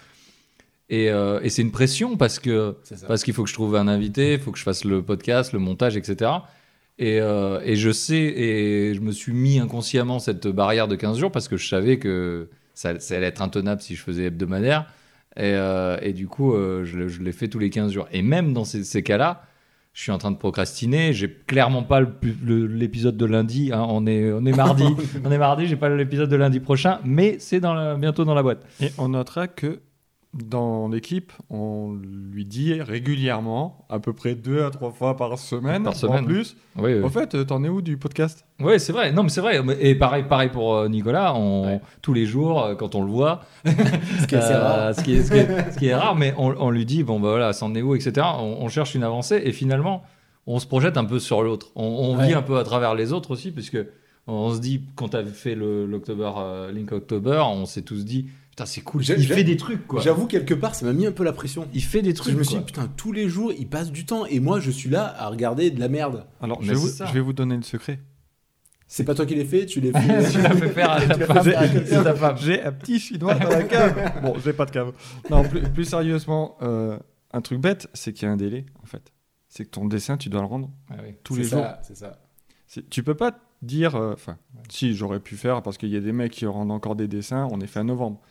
[0.89, 2.75] Et, euh, et c'est une pression parce que
[3.08, 5.51] parce qu'il faut que je trouve un invité, il faut que je fasse le podcast,
[5.53, 6.31] le montage, etc.
[6.97, 11.17] Et, euh, et je sais, et je me suis mis inconsciemment cette barrière de 15
[11.19, 14.86] jours parce que je savais que ça, ça allait être intenable si je faisais hebdomadaire.
[15.38, 18.08] Et, euh, et du coup, euh, je, l'ai fait tous les 15 jours.
[18.13, 19.43] Et même dans ces, ces cas-là,
[19.91, 21.12] je suis en train de procrastiner.
[21.12, 22.01] J'ai clairement pas
[22.45, 23.71] l'épisode de lundi.
[23.73, 23.86] hein.
[23.89, 24.86] On, est, on est mardi.
[25.25, 28.34] on est mardi, j'ai pas l'épisode de lundi prochain, mais c'est dans la- bientôt dans
[28.36, 28.65] la boîte.
[28.81, 29.79] Et on notera que
[30.36, 31.93] dans l'équipe, on
[32.32, 36.26] lui dit régulièrement, à peu près deux à trois fois par semaine, Par en semaine.
[36.26, 36.58] plus.
[36.78, 37.04] Oui, oui.
[37.04, 38.45] En fait, euh, t'en es où du podcast?
[38.60, 39.12] Ouais, c'est vrai.
[39.12, 39.62] Non, mais c'est vrai.
[39.80, 41.34] Et pareil, pareil pour euh, Nicolas.
[41.36, 41.82] On, Ouais.
[42.02, 44.95] Tous les jours, euh, quand on le voit, Ce qui est euh, rare.
[44.95, 47.04] ce, qui est, ce, qui est, ce qui est rare, mais on, on lui dit
[47.04, 48.26] bon bah voilà, c'en est où, etc.
[48.38, 50.04] On, on cherche une avancée et finalement,
[50.48, 51.71] on se projette un peu sur l'autre.
[51.76, 52.28] On, on Ouais.
[52.28, 53.78] vit un peu à travers les autres aussi, puisque
[54.28, 58.28] on se dit quand t'avais fait le l'October euh, Link October, on s'est tous dit
[58.55, 59.03] putain c'est cool.
[59.05, 60.01] Il fait des trucs quoi.
[60.01, 61.67] J'avoue, quelque part, ça m'a mis un peu la pression.
[61.73, 62.33] Il fait des trucs.
[62.33, 64.71] je me suis dit, putain, tous les jours, il passe du temps et moi, je
[64.71, 66.25] suis là à regarder de la merde.
[66.41, 67.99] Alors, je vais, vous, je vais vous donner le secret.
[68.87, 70.07] C'est pas toi qui l'as fait, tu l'as fait.
[70.41, 71.43] l'as fait faire à Tu l'as femme.
[71.43, 71.51] fait
[71.85, 72.37] faire à ta femme.
[72.37, 74.13] J'ai un petit chinois dans la cave.
[74.23, 74.93] bon, j'ai pas de cave.
[75.29, 76.97] Non, plus, plus sérieusement, euh,
[77.33, 79.11] un truc bête, c'est qu'il y a un délai, en fait.
[79.49, 81.15] c'est que ton dessin, tu dois le rendre Ah oui.
[81.23, 81.65] tous les ça, jours.
[81.83, 82.21] C'est ça.
[82.67, 84.37] C'est- Tu peux pas dire, euh, enfin,
[84.69, 87.47] si j'aurais pu faire parce qu'il y a des mecs qui rendent encore des dessins,
[87.51, 88.21] on est fin novembre.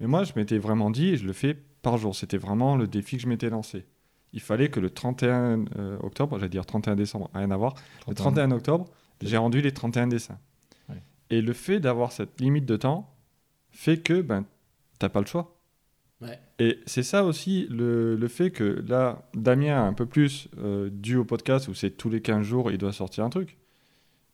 [0.00, 2.14] Mais moi, je m'étais vraiment dit, et je le fais par jour.
[2.14, 3.86] C'était vraiment le défi que je m'étais lancé.
[4.32, 7.74] Il fallait que le 31 euh, octobre, j'allais dire 31 décembre, rien à voir,
[8.06, 8.86] le 31 octobre,
[9.22, 10.38] j'ai rendu les 31 dessins.
[10.88, 11.02] Ouais.
[11.30, 13.14] Et le fait d'avoir cette limite de temps
[13.70, 14.44] fait que ben,
[14.98, 15.58] t'as pas le choix.
[16.20, 16.38] Ouais.
[16.58, 20.90] Et c'est ça aussi le, le fait que là, Damien a un peu plus euh,
[20.90, 23.58] dû au podcast où c'est tous les 15 jours, il doit sortir un truc.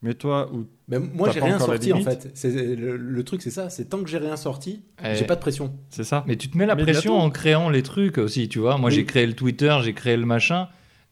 [0.03, 2.31] Mais toi, où Mais moi, j'ai rien sorti en fait.
[2.35, 3.71] C'est- Le, le truc, c'est ça.
[3.71, 5.73] C'est tant que j'ai rien sorti, Eh, j'ai pas de pression.
[5.91, 8.59] c'est ça Mais tu te mets la Mais pression en créant les trucs aussi, tu
[8.59, 8.79] vois.
[8.79, 8.97] Moi, Oui.
[8.97, 10.69] j'ai créé le Twitter, j'ai créé le machin.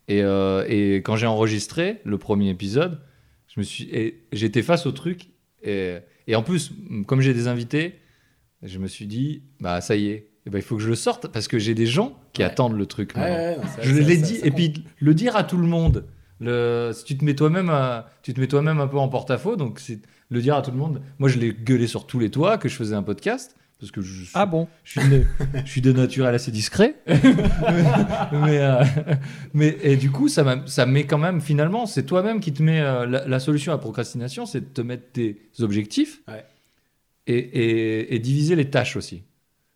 [0.09, 3.01] Et, euh, et quand j'ai enregistré le premier épisode,
[3.47, 3.89] je me suis,
[4.33, 5.29] j'étais face au truc.
[5.63, 6.73] Et, et en plus,
[7.07, 7.95] comme j'ai des invités,
[8.63, 10.95] je me suis dit, bah ça y est, eh ben, il faut que je le
[10.97, 12.49] sorte parce que j'ai des gens qui Ouais.
[12.49, 13.13] attendent le truc.
[13.15, 13.37] Ouais, maintenant.
[13.37, 14.57] ouais, non, ça- je l'ai ça- dit, ça et compte.
[14.59, 16.07] puis le dire à tout le monde.
[16.41, 17.71] Le, si tu te mets toi-même,
[18.23, 20.01] tu te mets toi-même un peu en porte-à-faux, donc c'est
[20.31, 21.03] le dire à tout le monde.
[21.19, 24.03] Moi, je l'ai gueulé sur tous les toits que je faisais un podcast parce que
[24.03, 24.69] je suis, Ah bon?
[24.85, 25.25] je suis, de,
[25.65, 26.97] je suis de naturel assez discret.
[27.07, 28.85] mais, euh,
[29.55, 32.81] mais et du coup, ça, ça met quand même, finalement, c'est toi-même qui te met
[32.81, 36.45] euh, la, la solution à la procrastination, c'est de te mettre tes objectifs Ouais.
[37.27, 39.23] et, et- et diviser les tâches aussi.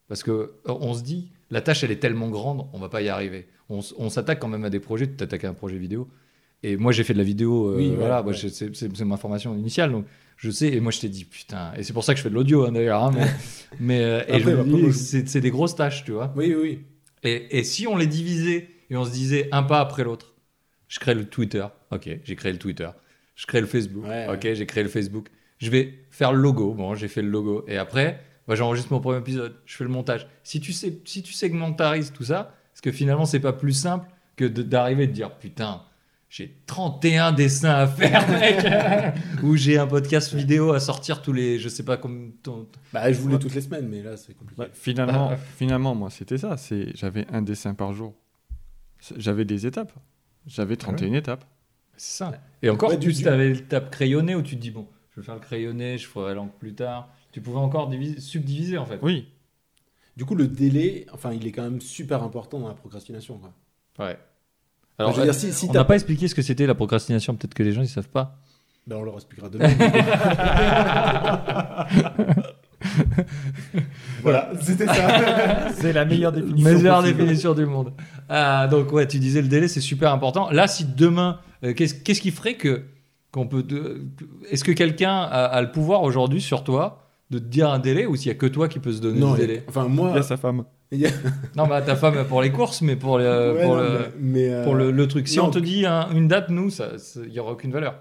[0.08, 3.02] Parce que euh, on se dit, la tâche, elle est tellement grande, on va pas
[3.02, 3.48] y arriver.
[3.70, 6.08] On s'attaque quand même à des projets, tu t'attaques à un projet vidéo.
[6.66, 8.34] Et moi, j'ai fait de la vidéo, euh, Oui, voilà, ouais.
[8.34, 10.68] c'est ma formation initiale, donc je sais.
[10.72, 12.64] Et moi, je t'ai dit, putain, et c'est pour ça que je fais de l'audio,
[12.64, 13.04] hein, d'ailleurs.
[13.04, 13.12] hein,
[13.80, 14.24] mais
[14.92, 16.32] c'est des grosses tâches, tu vois.
[16.36, 16.78] Oui, oui, oui.
[17.22, 20.34] Et, et si on les divisait et on se disait un pas après l'autre,
[20.88, 22.88] je crée le Twitter, ok, j'ai créé le Twitter.
[23.34, 25.28] Je crée le Facebook, Ouais, ok, j'ai créé le Facebook.
[25.58, 27.64] Je vais faire le logo, bon, j'ai fait le logo.
[27.66, 30.26] Et après, bah, j'enregistre mon premier épisode, je fais le montage.
[30.44, 34.06] Si tu sais, si tu segmentarises tout ça, parce que finalement, c'est pas plus simple
[34.36, 35.82] que d'arriver et de dire putain.
[36.36, 38.64] J'ai 31 dessins à faire, mec!
[39.44, 41.60] Ou j'ai un podcast vidéo à sortir tous les.
[41.60, 42.32] Je sais pas comme.
[42.42, 44.60] ton- Bah, je voulais toutes les semaines, mais là, c'est compliqué.
[44.60, 46.56] Bah, finalement, Bah, finalement, moi, c'était ça.
[46.56, 48.14] C'est, j'avais un dessin par jour.
[49.16, 49.92] J'avais des étapes.
[50.44, 51.44] J'avais 31 étapes.
[51.96, 52.32] C'est ça.
[52.62, 54.88] Et encore, Ouais, plus du- tu avais le tape crayonné où tu te dis, bon,
[55.14, 57.10] je vais faire le crayonné, je ferai l'encre plus tard.
[57.30, 58.98] Tu pouvais encore diviser- subdiviser en fait.
[59.02, 59.28] Oui.
[60.16, 63.38] Du coup, le délai, enfin, il est quand même super important dans la procrastination.
[63.38, 63.52] Quoi.
[64.04, 64.18] Ouais.
[64.98, 66.74] Enfin, je veux euh, dire, si, si on n'a pas expliqué ce que c'était la
[66.74, 68.36] procrastination, peut-être que les gens ils savent pas.
[68.86, 69.68] Ben, on leur expliquera demain.
[74.22, 75.70] voilà, c'était ça.
[75.74, 77.92] C'est la meilleure Meilleure définition du monde.
[78.28, 80.50] Ah, donc ouais, tu disais le délai c'est super important.
[80.50, 82.82] Là, si demain, euh, qu'est-ce qu'est-ce qui ferait que
[83.32, 84.02] qu'on peut, de-
[84.50, 88.06] Est-ce que quelqu'un a, a le pouvoir aujourd'hui sur toi de te dire un délai
[88.06, 89.64] ou s'il y a que toi qui peux se donner non, le délai?
[89.68, 90.14] enfin, Il y moi.
[90.14, 90.64] a sa femme.
[91.56, 93.88] Non, bah ta femme pour les courses, mais pour, les, Ouais, pour non, le.
[93.90, 95.26] mais- mais, euh, pour le, le truc.
[95.26, 95.46] Si non.
[95.46, 97.96] on te dit un- une date, nous, il n'y aura aucune valeur.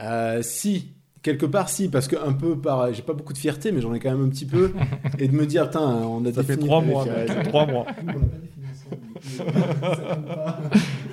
[0.00, 2.92] Euh, si, quelque part, si, parce que un peu par.
[2.94, 4.72] J'ai pas beaucoup de fierté, mais j'en ai quand même un petit peu.
[5.18, 7.04] et de me dire, putain, on a Ça fait défini- trois mois.
[7.04, 7.48] Ouais, mec.
[7.48, 7.86] Trois mois.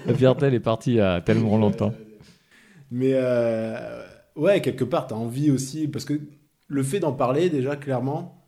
[0.05, 1.93] La fierté, elle est partie il y a tellement longtemps.
[2.91, 4.03] Mais euh,
[4.35, 6.19] ouais, quelque part, tu as envie aussi, parce que
[6.67, 8.38] le fait d'en parler, déjà, clairement,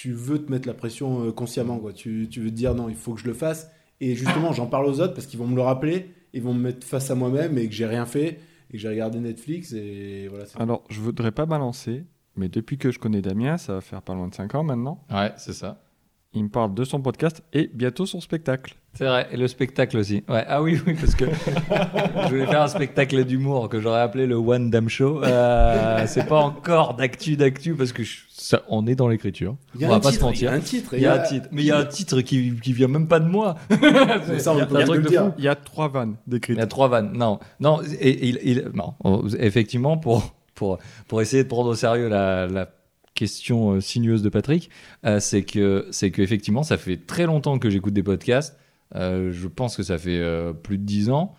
[0.00, 1.78] tu veux te mettre la pression euh, consciemment.
[1.78, 1.92] Quoi.
[1.92, 3.70] Tu, tu veux te dire, non, il faut que je le fasse.
[4.00, 6.60] Et justement, j'en parle aux autres parce qu'ils vont me le rappeler, ils vont me
[6.62, 10.26] mettre face à moi-même et que j'ai rien fait, et que j'ai regardé Netflix, et
[10.30, 10.46] voilà.
[10.46, 14.00] c'est- Alors, je voudrais pas balancer, mais depuis que je connais Damien, ça va faire
[14.00, 15.82] pas loin de 5 ans maintenant, Ouais, c'est ça.
[16.32, 18.76] il me parle de son podcast et bientôt son spectacle.
[18.94, 20.24] C'est vrai, et le spectacle aussi.
[20.28, 21.24] Ouais, ah oui, oui, parce que
[22.24, 25.22] je voulais faire un spectacle d'humour que j'aurais appelé le One Dam Show.
[25.22, 29.56] Euh, c'est pas encore d'actu, d'actu, parce que je- ça, on est dans l'écriture.
[29.74, 30.50] Il y a On va un pas se titre, mentir.
[30.50, 30.94] Il y a un titre.
[30.94, 33.06] Il y a un titre, mais il y a un titre qui, qui vient même
[33.06, 33.54] pas de moi.
[34.28, 35.24] Mais ça, on Il y a peut un pas truc le de dire.
[35.26, 35.32] fou.
[35.38, 36.56] Il y a trois vannes décrites.
[36.56, 37.12] Il y a trois vannes.
[37.14, 38.94] Non, non, et, il, il- non.
[39.04, 42.68] on- effectivement, pour, pour, pour essayer de prendre au sérieux la, la
[43.14, 44.68] question euh, sinueuse de Patrick,
[45.06, 48.56] euh, c'est que, c'est que effectivement, ça fait très longtemps que j'écoute des podcasts.
[48.94, 51.34] Euh, je pense que ça fait euh, plus de dix ans,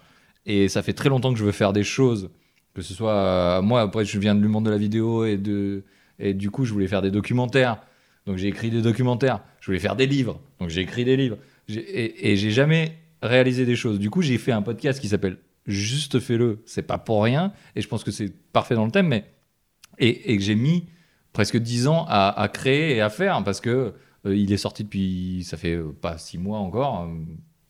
[0.46, 2.30] et ça fait très longtemps que je veux faire des choses.
[2.74, 6.52] Que ce soit euh, moi, après, je viens de monde de la vidéo et du
[6.52, 7.82] coup, je voulais faire des documentaires.
[8.26, 9.42] Donc j'ai écrit des documentaires.
[9.60, 10.40] Je voulais faire des livres.
[10.60, 11.38] Donc j'ai écrit des livres.
[11.68, 14.00] Et, j'ai jamais réalisé des choses.
[14.00, 15.38] Du coup, j'ai fait un podcast qui s'appelle
[15.68, 16.62] Juste fais-le.
[16.66, 17.54] C'est pas pour rien.
[17.76, 19.08] Et je pense que c'est parfait dans le thème.
[19.08, 19.26] Mais
[20.00, 20.86] et, et que j'ai mis
[21.34, 23.94] presque 10 ans à, créer et à faire parce que
[24.26, 27.08] il est sorti depuis ça fait euh, pas six mois encore, euh,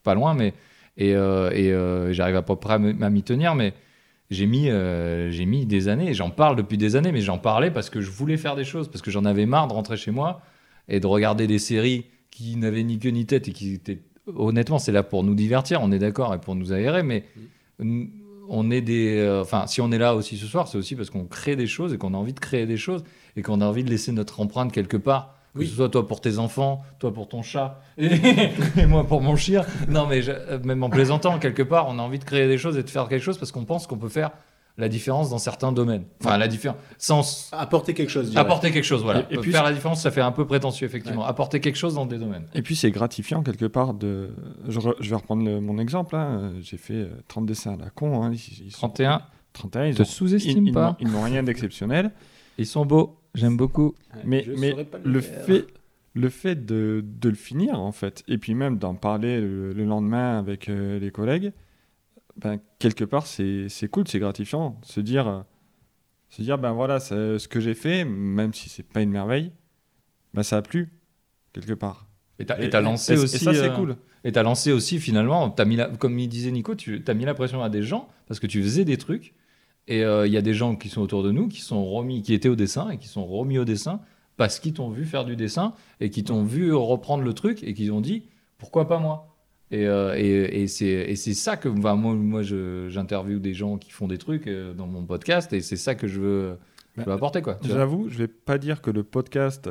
[0.02, 0.34] pas loin.
[0.34, 0.54] Mais
[0.96, 3.54] et, euh, et euh, j'arrive à peu près à m'y tenir.
[3.54, 3.72] Mais
[4.30, 7.70] j'ai mis, euh, j'ai mis des années, j'en parle depuis des années, mais j'en parlais
[7.70, 10.10] parce que je voulais faire des choses, parce que j'en avais marre de rentrer chez
[10.10, 10.40] moi
[10.88, 14.00] et de regarder des séries qui n'avaient ni queue ni tête et qui étaient
[14.36, 17.24] honnêtement, c'est là pour nous divertir, on est d'accord, et pour nous aérer, mais
[17.80, 18.08] n-
[18.48, 19.18] on est des.
[19.18, 21.66] euh, Enfin, si on est là aussi ce soir, c'est aussi parce qu'on crée des
[21.66, 23.04] choses et qu'on a envie de créer des choses
[23.36, 25.36] et qu'on a envie de laisser notre empreinte quelque part.
[25.54, 28.06] Que ce soit toi pour tes enfants, toi pour ton chat, et,
[28.78, 29.64] et moi pour mon chien.
[29.88, 32.56] Non, mais je- euh, même en plaisantant, quelque part, on a envie de créer des
[32.58, 34.30] choses et de faire quelque chose parce qu'on pense qu'on peut faire
[34.78, 36.04] la différence dans certains domaines.
[36.24, 36.78] Enfin, la différence.
[36.96, 38.34] Sans Apporter quelque chose.
[38.38, 39.26] apporter quelque chose, voilà.
[39.30, 41.26] Et- et puis- faire la différence, ça fait un peu prétentieux, effectivement.
[41.26, 42.46] Apporter quelque chose dans des domaines.
[42.54, 44.30] Et puis c'est gratifiant quelque part de.
[44.68, 46.16] Je, re- je vais reprendre le- mon exemple.
[46.16, 46.52] hein.
[46.62, 48.22] J'ai fait euh, 30 dessins à la con.
[48.22, 48.30] hein.
[48.32, 49.20] Ils, ils sont- 31,
[49.52, 50.96] 31, ils te ont- sous-estime ils- ils pas.
[51.00, 52.10] Ils n'ont rien d'exceptionnel.
[52.56, 53.94] Ils sont beaux, j'aime beaucoup.
[54.24, 54.52] Mais, je
[55.04, 55.66] le, fait,
[56.14, 59.84] le fait de, de le finir, en fait, et puis même d'en parler le, le
[59.84, 61.52] lendemain avec euh, les collègues,
[62.36, 64.78] ben, quelque part, c'est c'est cool, c'est gratifiant.
[64.82, 65.44] Se dire,
[66.30, 69.52] se dire ben voilà, ce que j'ai fait, même si c'est pas une merveille,
[70.34, 70.92] ben, ça a plu,
[71.52, 72.06] quelque part.
[72.38, 73.36] Et t'as lancé et- aussi.
[73.36, 73.96] Et ça, c'est euh, cool.
[74.24, 77.24] Et t'as lancé aussi, finalement, as mis la- comme il disait Nico, tu as mis
[77.24, 79.34] la pression à des gens parce que tu faisais des trucs.
[79.88, 82.22] Et euh, il y a des gens qui sont autour de nous, qui sont remis,
[82.22, 84.00] qui étaient au dessin et qui sont remis au dessin
[84.36, 87.74] parce qu'ils t'ont vu faire du dessin et qui t'ont vu reprendre le truc et
[87.74, 88.24] qui ont dit
[88.58, 89.28] pourquoi pas moi?
[89.72, 94.18] Et, euh, et, et c'est ça que enfin, moi, j'interviewe des gens qui font des
[94.18, 96.58] trucs euh, dans mon podcast et c'est ça que je veux,
[96.94, 97.42] je veux Bah, apporter.
[97.62, 99.66] J'avoue, je vais pas dire que le podcast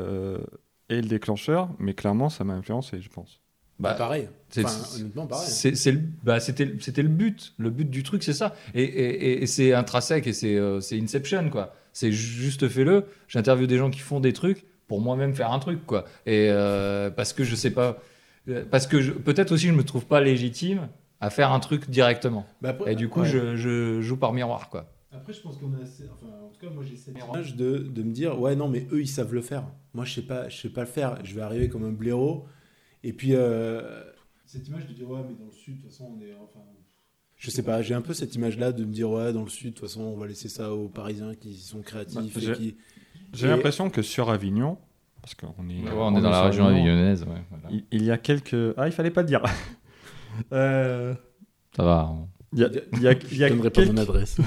[0.90, 3.40] est le déclencheur, mais clairement, ça m'a influencé, je pense.
[3.82, 4.28] Bah, Bah, pareil.
[4.50, 5.48] c'est- Enfin, honnêtement, pareil.
[5.50, 7.54] C'est, c'est le, bah, c'était, le- c'était le but.
[7.58, 8.56] Le but du truc, c'est ça.
[8.74, 11.74] Et, et- et- et c'est intrinsèque et c'est, euh, c'est Inception, quoi.
[11.94, 13.06] C'est juste fais-le.
[13.28, 16.06] J'interviewe des gens qui font des trucs pour moi-même faire un truc, quoi.
[16.26, 17.98] Et euh, parce que je sais pas.
[18.50, 20.88] euh, Parce que peut-être aussi je me trouve pas légitime
[21.20, 22.46] à faire un truc directement.
[22.62, 23.28] Bah, après- Et du coup, ouais.
[23.28, 24.92] je, je joue par miroir, quoi.
[25.14, 26.04] Après, je pense qu'on a assez.
[26.12, 28.88] Enfin, en tout cas, moi, j'ai cette image de, de me dire, ouais, non, mais
[28.94, 29.66] eux, ils savent le faire.
[29.94, 31.18] Moi, je sais pas, je sais pas le faire.
[31.24, 32.46] Je vais arriver comme un blaireau.
[33.04, 34.04] Et puis, euh,
[34.46, 36.34] cette image de dire, ouais, mais dans le sud, de toute façon, on est.
[36.36, 36.60] Enfin,
[37.38, 39.70] je sais pas, j'ai un peu cette image-là de me dire, ouais, dans le sud,
[39.70, 42.16] de toute façon, on va laisser ça aux Parisiens qui sont créatifs.
[42.36, 42.76] Bah, et j'ai- qui...
[43.44, 44.78] Et- l'impression que sur Avignon,
[45.22, 47.24] parce qu'on est, Ouais, on est dans la région Avignon, avignonnaise.
[47.24, 47.70] Ouais, voilà.
[47.72, 48.56] Il, il y a quelques.
[48.78, 49.42] Ah, il fallait pas le dire.
[50.54, 51.14] Euh,
[51.76, 52.00] Ça va.
[52.10, 52.28] hein.
[52.54, 54.38] Il y a, il y a- il y a je donnerai pas quelques, mon adresse.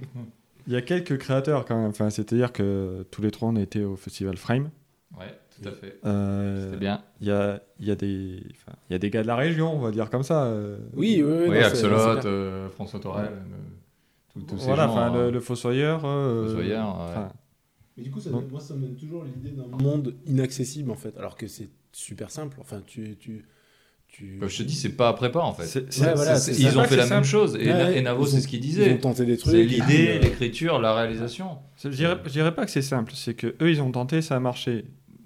[0.66, 1.88] il y a quelques créateurs quand même.
[1.90, 4.70] Enfin, C'est-à-dire que tous les trois, on a été au festival Frame.
[5.60, 5.98] Tout à fait.
[6.04, 7.02] Euh, C'était bien.
[7.20, 8.42] Il y a, il y, a des,
[8.90, 10.44] y a des gars de la région, on va dire comme ça.
[10.44, 10.78] euh.
[10.94, 11.58] Oui, oui, oui.
[11.58, 16.02] Axolot, euh, François Torel, euh, tous- ces Voilà, gens, enfin, euh, le, le Fossoyeur.
[16.04, 17.22] euh, Fossoyeur, ouais.
[17.96, 20.96] Mais du coup, ça donne- moi, ça me donne toujours l'idée d'un monde inaccessible, en
[20.96, 21.16] fait.
[21.18, 22.56] Alors que c'est super simple.
[22.60, 23.16] Enfin, tu.
[23.20, 23.44] tu,
[24.08, 24.38] tu...
[24.46, 25.64] Je te dis, c'est pas à prépa en fait.
[25.64, 27.26] c'est- Ouais, c'est- voilà, C'est- c'est ils ont fait la même simple.
[27.26, 27.56] chose.
[27.60, 28.92] Et, Ouais, et Navo, ils c'est ce qu'il Ils disait.
[28.94, 29.52] ont tenté des trucs.
[29.52, 31.58] C'est l'idée, l'écriture, la réalisation.
[31.82, 34.36] Je dirais, je dirais pas que c'est simple, c'est que eux ils ont tenté, ça
[34.36, 34.84] a marché.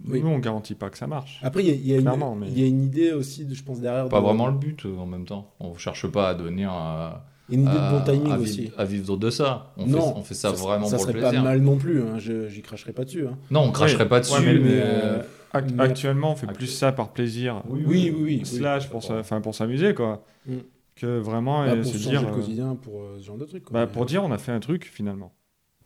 [0.09, 0.21] Oui.
[0.23, 1.41] Nous on garantit pas que ça marche.
[1.43, 3.81] Après, il y a, y une, mais- il y a une idée aussi, je pense,
[3.81, 4.09] derrière.
[4.09, 5.53] Pas de- vraiment le but euh, en même temps.
[5.61, 6.71] On cherche pas à devenir.
[6.71, 8.61] à- Une idée à- de bon timing à aussi.
[8.63, 9.73] vivre, à vivre de ça.
[9.77, 11.43] On, non, fait, on fait ça, vraiment ça pour le serait plaisir.
[11.43, 12.03] pas mal non plus.
[12.03, 12.19] Hein.
[12.19, 13.27] Je j'y cracherai pas dessus.
[13.27, 13.37] Hein.
[13.51, 14.09] Non, on cracherait Ouais.
[14.09, 14.81] pas dessus, Ouais, mais- mais.
[14.83, 15.23] euh,
[15.55, 17.63] Ac- mais- Actuellement, on fait Actu- plus ça par plaisir.
[17.69, 18.23] Oui, oui, oui.
[18.41, 18.47] oui.
[18.47, 20.25] Slash pour, sa- enfin, pour s'amuser quoi.
[20.47, 20.57] Mm.
[20.97, 22.23] Que vraiment Bah, euh, pour se changer dire.
[22.23, 23.61] le euh, quotidien, pour euh, ce genre de quoi.
[23.71, 25.33] bah, pour euh, dire on a fait un truc finalement.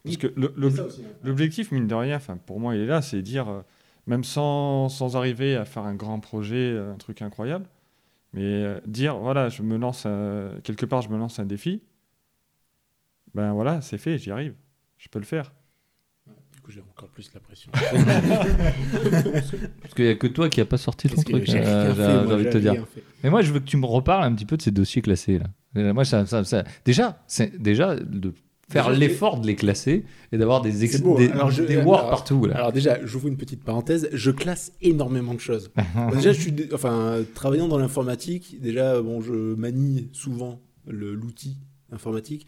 [0.02, 0.18] Parce Oui.
[0.18, 0.28] que
[0.70, 0.86] ça hein.
[1.24, 3.60] l'objectif mine de rien, enfin pour moi il est là, c'est dire euh,
[4.10, 7.64] même sans, sans arriver à faire un grand projet, euh, un truc incroyable,
[8.34, 11.80] mais euh, dire voilà je me lance un- quelque part je me lance un défi.
[13.34, 14.54] Ben voilà c'est fait, j'y arrive,
[14.98, 15.52] je peux le faire.
[16.52, 17.70] Du coup, j'ai encore plus la pression.
[19.82, 21.44] Parce qu'il y a que toi qui a pas sorti ton truc.
[21.46, 22.84] j'ai euh, envie de te dire.
[23.24, 25.38] Mais moi, je veux que tu me reparles un petit peu de ces dossiers classés
[25.38, 25.46] là.
[25.76, 27.22] Euh, Moi, ça, ça- ça- déjà,
[27.58, 28.34] déjà de
[28.70, 31.98] faire l'effort de les classer et d'avoir des, ex- beau, des, alors je- des words
[32.00, 32.56] alors- partout là.
[32.56, 34.08] Alors déjà, j'ouvre une petite parenthèse.
[34.12, 35.70] Je classe énormément de choses.
[35.94, 41.56] Bon, déjà, je suis, enfin, travaillant dans l'informatique, déjà, bon, je manie souvent l'outil
[41.92, 42.46] informatique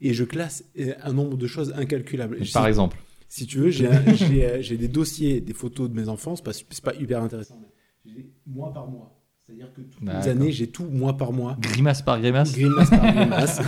[0.00, 2.38] et je classe euh, un nombre de choses incalculables.
[2.52, 2.98] Par exemple.
[3.28, 3.86] si tu veux, j'ai
[4.44, 6.36] euh, des dossiers, des photos de mes enfants.
[6.36, 6.52] C'est pas,
[6.92, 7.68] pas hyper intéressant, mais
[8.12, 9.18] j'ai mois par mois.
[9.46, 11.56] C'est-à-dire que toutes les années, j'ai tout mois par mois.
[11.60, 12.52] Grimace par grimace.
[12.52, 13.60] Grimace par grimace.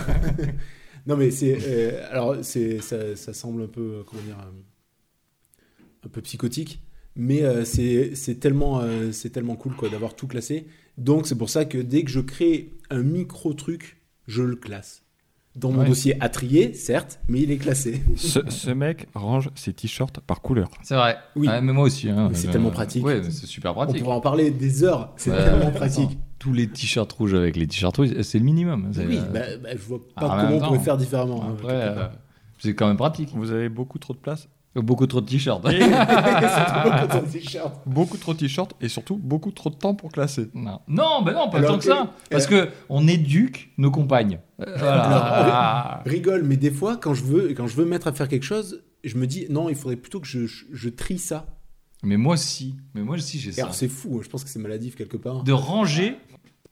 [1.07, 1.57] Non, mais c'est.
[1.61, 4.03] euh, alors, c'est, ça, ça semble un peu.
[4.07, 4.51] Comment dire euh,
[6.05, 6.81] Un peu psychotique.
[7.15, 10.67] Mais euh, c'est, c'est, tellement, euh, c'est tellement cool quoi, d'avoir tout classé.
[10.97, 15.01] Donc, c'est pour ça que dès que je crée un micro-truc, je le classe.
[15.55, 15.87] Dans mon Ouais.
[15.87, 18.01] dossier à trier, certes, mais il est classé.
[18.17, 20.69] Ce, ce mec range ses t-shirts par couleur.
[20.83, 21.15] C'est vrai.
[21.37, 21.47] Oui.
[21.47, 22.09] Ouais, mais moi aussi.
[22.09, 22.27] hein.
[22.29, 23.05] Mais c'est tellement pratique.
[23.05, 24.03] Ouais, c'est super On pratique.
[24.03, 25.13] pourra en parler des heures.
[25.15, 26.17] C'est Ouais, tellement pratique.
[26.39, 28.91] Tous les t-shirts rouges avec les t-shirts rouges, c'est le minimum.
[28.95, 31.43] Oui, euh, bah, bah, je vois Ah, pas en comment on pourrait faire différemment.
[31.43, 32.07] hein, Après, euh,
[32.59, 33.29] c'est quand même pratique.
[33.33, 35.25] Vous avez beaucoup trop de place Beaucoup trop de
[37.31, 37.81] t-shirts.
[37.85, 40.49] Beaucoup trop de t-shirts et surtout beaucoup trop de temps pour classer.
[40.53, 42.11] Non, non, bah non, pas Alors tant que ça.
[42.29, 44.39] Parce que on éduque nos compagnes.
[44.59, 46.01] Euh, Voilà.
[46.05, 48.83] Rigole, mais des fois, quand je veux, quand je veux mettre à faire quelque chose,
[49.05, 51.45] je me dis non, il faudrait plutôt que je, je, je trie ça.
[52.05, 52.75] Mais moi aussi.
[52.93, 53.69] Mais moi aussi, j'ai ça.
[53.71, 55.43] c'est fou, je pense que c'est maladif quelque part.
[55.43, 56.17] De ranger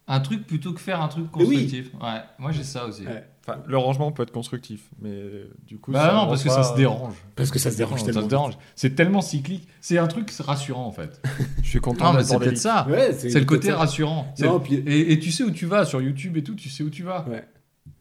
[0.08, 1.56] un truc plutôt que faire un truc Mais oui.
[1.56, 1.92] constructif.
[1.96, 3.06] Ouais, moi j'ai ça aussi.
[3.06, 3.24] Ouais.
[3.46, 5.20] Enfin, le rangement peut être constructif, mais
[5.66, 5.92] du coup.
[5.92, 7.16] Bah ça non, parce que pas- ça se dérange.
[7.36, 8.22] Parce que ça se dérange Ça tellement.
[8.22, 8.54] se dérange.
[8.76, 9.68] C'est tellement cyclique.
[9.82, 11.22] C'est un truc rassurant en fait.
[11.64, 12.86] Je suis content Non, mais c'est peut-être ça.
[12.90, 13.78] Ouais, C'est le côté ça.
[13.78, 14.34] rassurant.
[14.40, 16.84] Non, puis, Et, et tu sais où tu vas sur YouTube et tout, tu sais
[16.84, 17.26] où tu vas.
[17.28, 17.44] ouais.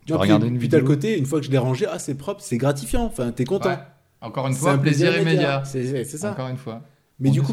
[0.07, 0.97] Tu Non, vas puis- regarder une puis t'as le vidéo.
[0.97, 3.05] côté, une fois que je l'ai rangé, ah c'est propre, c'est gratifiant.
[3.05, 3.71] Enfin, t'es content.
[3.71, 3.79] Ouais.
[4.21, 5.63] Encore une C'est fois, un plaisir immédiat.
[5.65, 6.33] C'est ça.
[6.33, 6.83] Encore une fois.
[7.23, 7.53] Mais On du coup,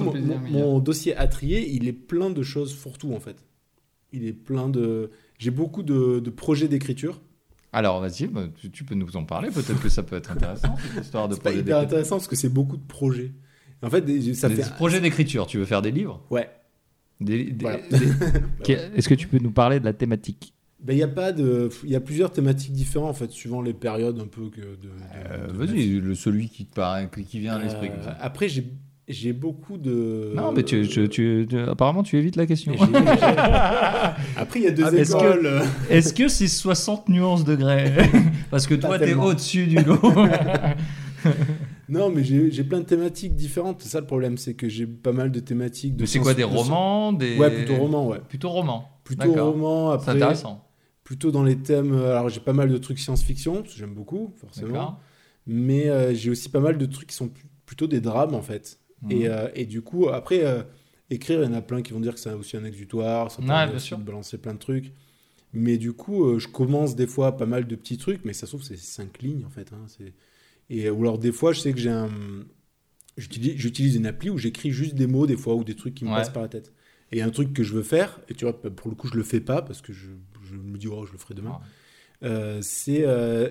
[0.51, 3.37] mon, dossier à trier, il est plein de choses fourre-tout en fait.
[4.11, 5.11] Il est plein de.
[5.37, 7.21] J'ai beaucoup de, de projets d'écriture.
[7.71, 9.49] Alors vas-y, bah, tu, tu peux nous en parler.
[9.51, 11.87] Peut-être que ça peut être intéressant cette histoire de C'est pas projet hyper d'écriture.
[11.97, 13.31] intéressant parce que c'est beaucoup de projets.
[13.83, 14.73] En fait, des- ça Des fait.
[14.73, 15.45] projets d'écriture.
[15.45, 16.25] Tu veux faire des livres?
[16.31, 16.49] Ouais.
[17.21, 17.79] Des- des- Voilà.
[17.91, 20.53] des- Est-ce que tu peux nous parler de la thématique?
[20.81, 21.69] Ben, il y a pas de.
[21.83, 24.65] Il y a plusieurs thématiques différentes en fait, suivant les périodes un peu que de.
[24.65, 24.89] de-
[25.29, 25.53] Euh, de.
[25.53, 27.89] Vas-y, le celui qui te paraît, qui vient à l'esprit.
[27.89, 28.65] Euh, après, j'ai
[29.09, 30.31] j'ai beaucoup de.
[30.35, 32.73] Non, mais tu, tu- tu- tu- apparemment, tu évites la question.
[34.37, 35.61] Après, il y a deux Ah, mais est-ce que- écoles.
[35.89, 37.91] Est-ce que c'est 60 nuances degrés
[38.51, 39.99] Parce que toi, t'es au-dessus du lot.
[41.89, 43.81] Non, mais j'ai j'ai plein de thématiques différentes.
[43.81, 45.95] C'est ça le problème, c'est que j'ai pas mal de thématiques.
[45.95, 47.35] De Mais c'est quoi, des science- de- romans des...
[47.37, 48.19] Ouais, plutôt romans, ouais.
[48.29, 48.87] Plutôt romans.
[49.03, 49.51] Plutôt D'accord.
[49.53, 50.11] romans, C'est après.
[50.23, 50.67] intéressant.
[51.03, 51.93] Plutôt dans les thèmes.
[51.93, 54.99] euh, Alors, j'ai pas mal de trucs science-fiction, parce que j'aime beaucoup, forcément.
[55.47, 58.43] Mais euh, j'ai aussi pas mal de trucs qui sont pl- plutôt des drames, en
[58.43, 58.77] fait.
[59.01, 59.11] Mhm.
[59.11, 60.63] Et, euh, et du coup, après, euh,
[61.09, 63.41] écrire, il y en a plein qui vont dire que c'est aussi un exutoire, ça
[63.41, 64.93] Ouais, permet bien aussi de balancer plein de trucs.
[65.53, 68.45] Mais du coup, euh, je commence des fois pas mal de petits trucs, mais ça
[68.47, 69.71] se trouve, c'est cinq lignes, en fait.
[69.73, 69.85] hein,
[70.69, 72.09] et, ou alors, des fois, je sais que j'ai un...
[73.17, 76.09] J'utilise une appli où j'écris juste des mots, des fois, ou des trucs qui me
[76.11, 76.15] Ouais.
[76.17, 76.71] passent par la tête.
[77.11, 79.23] Et un truc que je veux faire, et tu vois, pour le coup, je le
[79.23, 80.07] fais pas, parce que je,
[80.43, 81.59] je me dis, oh, je le ferai demain.
[82.61, 83.05] C'est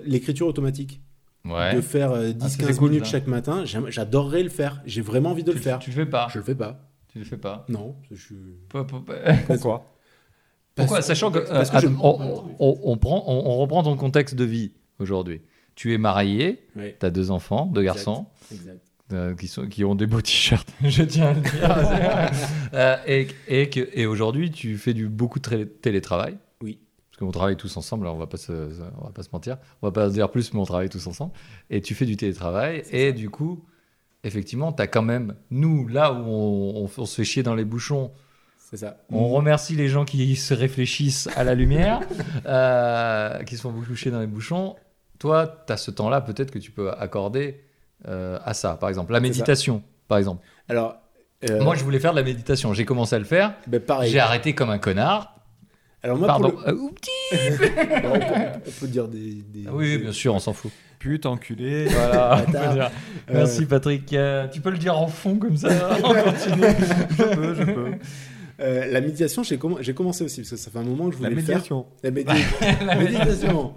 [0.05, 1.01] l'écriture automatique.
[1.45, 1.75] Ouais.
[1.75, 3.13] De faire euh, Ah, ça, 10-15 c'est cool, minutes ça.
[3.13, 3.65] chaque matin.
[3.65, 4.83] J'adorerais le faire.
[4.87, 5.79] J'ai vraiment envie de le faire.
[5.79, 6.29] Tu le fais pas.
[6.33, 6.81] Je le fais pas.
[7.13, 7.65] Tu le fais pas.
[7.69, 8.35] Non, je
[8.69, 8.87] Pourquoi?
[9.47, 9.85] Pourquoi?
[10.75, 13.97] Parce- Sachant que, parce que euh, je- on, on- on prend, on, on reprend ton
[13.97, 15.41] contexte de vie aujourd'hui.
[15.75, 17.95] Tu es marié, Ouais, tu as deux enfants, deux Exact.
[17.95, 18.27] garçons.
[18.53, 18.81] exact.
[19.13, 22.31] euh, qui, sont, qui ont des beaux t-shirts, je tiens à le dire.
[22.75, 23.71] Euh, et et,
[24.03, 26.37] et aujourd'hui, tu fais du, beaucoup de télétravail.
[27.19, 28.53] Parce qu'on travaille tous ensemble, alors on va pas se,
[29.01, 29.57] on va pas se mentir.
[29.83, 31.33] On va pas se dire plus, mais on travaille tous ensemble.
[31.69, 32.85] Et tu fais du télétravail.
[32.93, 33.65] Et du coup,
[34.23, 37.57] effectivement, tu as quand même, nous, là où on, on- on se fait chier dans
[37.57, 38.13] les bouchons,
[38.59, 38.99] C'est ça.
[39.11, 42.01] on remercie les gens qui se réfléchissent à la lumière,
[42.47, 44.77] euh, qui se font beaucoup chier dans les bouchons.
[45.19, 47.61] Toi, tu as ce temps-là, peut-être que tu peux accorder
[48.07, 49.13] euh, à ça, par exemple.
[49.13, 50.45] La méditation, par exemple.
[50.69, 50.97] Alors.
[51.51, 52.73] euh, Moi, je voulais faire de la méditation.
[52.75, 53.55] J'ai commencé à le faire.
[53.67, 54.11] ben, pareil.
[54.13, 55.35] J'ai arrêté comme un connard.
[56.03, 56.51] Alors, moi, Pardon.
[56.51, 59.19] pour Euh, le- Alors, on, peut, on peut dire des.
[59.35, 60.71] des- Ah oui, des- bien sûr, on s'en fout.
[60.99, 61.87] Pute, enculé.
[61.87, 62.45] Voilà.
[63.31, 64.13] Euh, Merci Patrick.
[64.15, 65.69] Euh, tu peux le dire en fond comme ça
[66.03, 66.63] On continue.
[67.11, 67.91] je peux, je peux.
[68.61, 71.17] Euh, la méditation, j'ai comm- j'ai commencé aussi, parce que ça fait un moment que
[71.17, 71.57] je La voulais faire.
[71.57, 71.87] médiation.
[72.03, 73.75] La, médi- la méditation.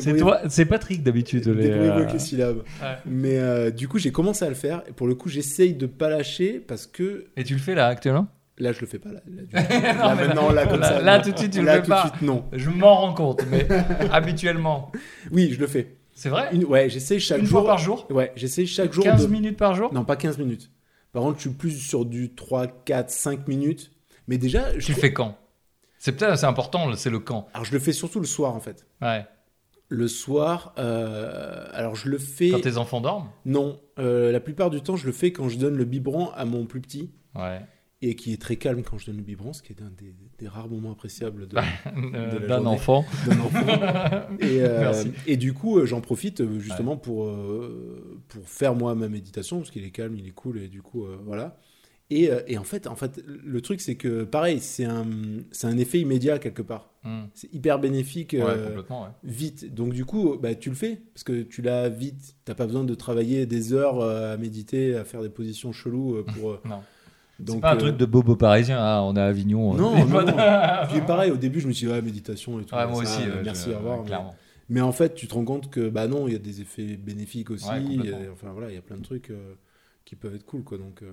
[0.00, 1.46] C'est toi, c'est Patrick d'habitude.
[1.46, 2.64] les, euh, les syllabes.
[2.82, 2.88] Ouais.
[3.06, 4.82] Mais euh, du coup, j'ai commencé à le faire.
[4.88, 7.86] Et pour le coup, j'essaye de pas lâcher parce que Et tu le fais là
[7.86, 8.26] actuellement?
[8.58, 9.10] Là, je le fais pas.
[9.10, 11.02] Là, Là, du- là, mais maintenant, là, comme là- ça.
[11.02, 11.24] là, non.
[11.24, 12.08] tout de suite, tu le fais tout pas.
[12.08, 12.44] suite, non.
[12.52, 13.66] Je m'en rends compte, mais
[14.12, 14.90] habituellement.
[15.30, 15.96] Oui, je le fais.
[16.14, 16.48] C'est vrai?
[16.52, 17.60] Une, ouais, j'essaye chaque Une jour.
[17.60, 18.06] fois par jour?
[18.10, 19.04] Ouais, j'essaye chaque jour.
[19.04, 19.92] 15 de- minutes par jour?
[19.92, 20.70] Non, pas 15 minutes.
[21.12, 23.92] Par contre, je suis plus sur du 3, 4, 5 minutes.
[24.28, 25.36] Mais déjà, je, Tu le fais quand?
[25.98, 27.48] C'est peut-être c'est important, c'est le quand.
[27.54, 28.86] alors je le fais surtout le soir en fait.
[29.02, 29.24] Ouais.
[29.88, 32.50] Le soir, euh, alors je le fais.
[32.50, 33.28] Quand tes enfants dorment?
[33.44, 36.44] Non, euh, la plupart du temps, je le fais quand je donne le biberon à
[36.44, 37.60] mon plus petit Ouais.
[38.08, 40.14] Et qui est très calme quand je donne le biberon, ce qui est un des,
[40.38, 41.48] des rares moments appréciables
[41.96, 43.04] Euh, D'un enfant.
[43.26, 43.66] d'un enfant.
[44.40, 48.94] Et, euh, et du coup, euh, j'en profite euh, justement pour, euh, pour faire moi
[48.94, 51.58] ma méditation, parce qu'il est calme, il est cool, et du coup, voilà.
[52.08, 55.06] Et, et en, fait, en fait, le truc, c'est que pareil, c'est un,
[55.64, 56.90] un effet immédiat quelque part.
[57.02, 57.24] Hmm.
[57.34, 59.08] C'est hyper bénéfique Ouais, complètement, ouais.
[59.24, 59.74] vite.
[59.74, 62.36] Donc, du coup, bah, tu le fais, parce que tu l'as vite.
[62.44, 66.60] T'as pas besoin de travailler des heures à méditer, à faire des positions cheloues pour.
[66.64, 66.82] Non.
[67.46, 69.74] C'est pas un euh, truc de bobo parisien, ah, on est à Avignon.
[69.74, 69.78] euh.
[69.78, 70.86] Non, non, voilà.
[70.90, 72.74] Puis pareil, au début, je me suis dit, ouais, méditation et tout.
[72.74, 73.28] Ouais, moi ça, aussi.
[73.44, 73.98] merci, je- au revoir.
[74.00, 74.34] mais- Clairement.
[74.68, 76.96] Mais en fait, tu te rends compte que bah non, il y a des effets
[76.96, 77.68] bénéfiques aussi.
[77.68, 77.74] Ouais,
[78.10, 79.54] a- enfin voilà, il y a plein de trucs euh,
[80.04, 80.76] qui peuvent être cool quoi.
[80.78, 81.12] Donc euh,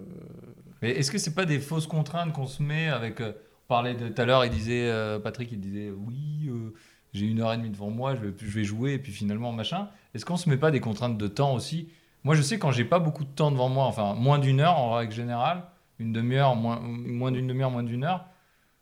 [0.81, 3.21] Mais est-ce que c'est pas des fausses contraintes qu'on se met avec.
[3.21, 3.31] euh,
[3.65, 6.49] on parlait de tout à l'heure, il disait, euh, Patrick, il disait, oui,
[7.13, 9.51] j'ai une heure et demie devant moi, je vais, je vais jouer, et puis finalement,
[9.51, 9.87] machin.
[10.15, 11.87] Est-ce qu'on se met pas des contraintes de temps aussi?
[12.23, 14.77] Moi, je sais quand j'ai pas beaucoup de temps devant moi, enfin moins d'une heure
[14.77, 15.63] en règle générale,
[16.03, 18.25] une demi-heure, moins, moins d'une demi-heure, moins d'une heure,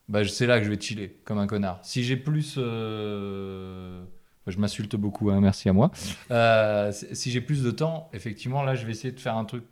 [0.10, 1.80] bah, c'est là que je vais chiller comme un connard.
[1.84, 2.56] Si j'ai plus.
[2.58, 4.04] euh,
[4.48, 5.92] Je m'insulte beaucoup, hein, merci à moi.
[6.32, 9.64] Euh, si j'ai plus de temps, effectivement, là, je vais essayer de faire un truc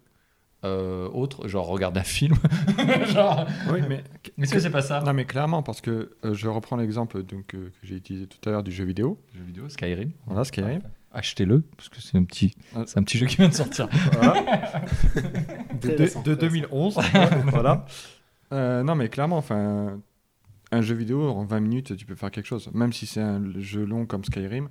[0.65, 2.35] euh, autre, genre regarder un film.
[3.13, 3.45] genre...
[3.71, 4.03] Oui, mais
[4.41, 7.55] Est-ce que c'est pas ça non, mais clairement, parce que euh, je reprends l'exemple donc
[7.55, 9.19] euh, que j'ai utilisé tout à l'heure du jeu vidéo.
[9.33, 10.11] Jeu vidéo, Skyrim.
[10.25, 10.81] Voilà, Skyrim.
[11.11, 12.83] Achetez-le, parce que c'est un petit, Ah.
[12.85, 13.87] c'est un petit jeu qui vient de sortir.
[14.13, 14.41] Voilà.
[15.73, 16.97] de, Très de- récent, de très 2011.
[17.47, 17.85] voilà.
[18.51, 19.99] Euh, non, mais clairement, enfin,
[20.71, 22.69] un jeu vidéo en 20 minutes, tu peux faire quelque chose.
[22.73, 24.69] Même si c'est un jeu long comme Skyrim,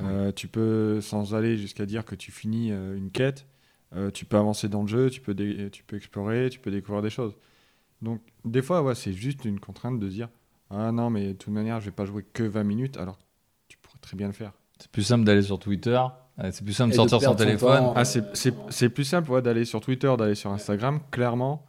[0.00, 3.46] euh, tu peux, sans aller jusqu'à dire que tu finis euh, une quête,
[3.94, 6.70] euh, tu peux avancer dans le jeu, tu peux, dé- tu peux explorer, tu peux
[6.70, 7.34] découvrir des choses.
[8.02, 10.28] Donc, des fois, ouais, c'est juste une contrainte de dire
[10.70, 13.18] Ah non, mais de toute manière, je vais pas jouer que 20 minutes, alors
[13.68, 14.52] tu pourrais très bien le faire.
[14.82, 16.00] C'est plus simple d'aller sur Twitter,
[16.40, 17.78] euh, c'est plus simple de sortir son téléphone.
[17.78, 17.92] temps.
[17.94, 21.64] Ah, c'est- c'est c'est plus simple ouais, d'aller sur Twitter, d'aller sur Instagram, clairement,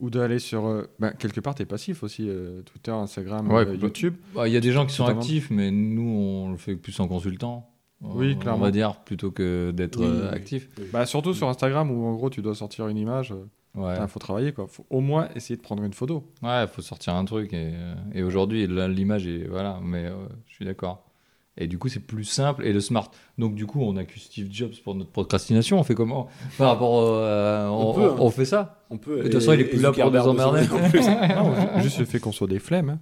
[0.00, 0.66] ou d'aller sur.
[0.66, 3.86] euh, ben, quelque part, t'es passif aussi, euh, Twitter, Instagram, Ouais, euh, complètement.
[3.86, 4.14] YouTube.
[4.34, 6.98] Bah, Il y a des gens qui sont actifs, mais nous, on le fait plus
[7.00, 7.68] en consultant.
[8.02, 8.58] Oui, clairement.
[8.58, 10.36] On va dire, plutôt que d'être Oui, euh, oui.
[10.36, 10.68] actif.
[10.92, 13.32] Bah, surtout sur Instagram, où en gros, tu dois sortir une image.
[13.32, 13.44] euh,
[13.80, 14.66] Ouais, Il faut travailler, quoi.
[14.68, 16.28] faut au moins essayer de prendre une photo.
[16.42, 17.54] ouais, faut sortir un truc.
[17.54, 19.46] Et, euh, et aujourd'hui, l'image est.
[19.48, 20.14] Voilà, mais euh,
[20.46, 21.06] je suis d'accord.
[21.58, 23.10] Et du coup, c'est plus simple et le smart.
[23.36, 25.78] Donc, du coup, on accuse Steve Jobs pour notre procrastination.
[25.78, 27.02] On fait comment Par rapport.
[27.02, 28.16] euh, on, On peut, hein.
[28.18, 29.18] on fait ça On peut.
[29.18, 30.62] De toute façon, il est plus là pour nous emmerder.
[31.82, 32.90] Juste le fait qu'on soit des flemmes.
[32.90, 32.98] hein.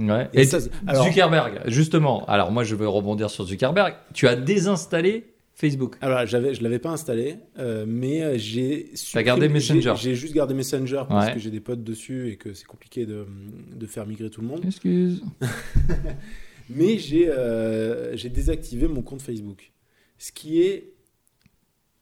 [0.00, 0.28] Ouais.
[0.32, 2.24] Et Et, ça, c'est- alors- Zuckerberg, justement.
[2.26, 3.94] Alors, moi, je vais rebondir sur Zuckerberg.
[4.14, 5.96] Tu as désinstallé Facebook.
[6.00, 8.90] Alors, j'avais, je l'avais pas installé, euh, mais euh, j'ai.
[8.94, 9.92] supprimé- gardé Messenger.
[9.96, 11.34] J'ai, j'ai juste gardé Messenger parce Ouais.
[11.34, 13.26] que j'ai des potes dessus et que c'est compliqué de,
[13.76, 14.62] de faire migrer tout le monde.
[14.66, 15.22] Excuse.
[16.74, 19.72] Mais j'ai, euh, j'ai désactivé mon compte Facebook,
[20.18, 20.92] ce qui est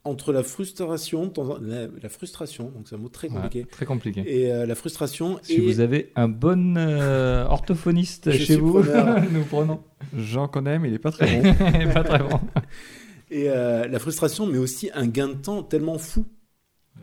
[0.04, 4.24] entre la frustration, la, la frustration, donc c'est un mot très compliqué, très compliqué.
[4.26, 8.82] et euh, la frustration Si et vous avez un bon euh, orthophoniste Je chez vous,
[9.32, 9.82] nous prenons.
[10.16, 11.54] J'en connais, mais il est pas très bon.
[11.92, 12.40] pas très bon.
[13.30, 16.26] Et euh, la frustration, mais aussi un gain de temps tellement fou.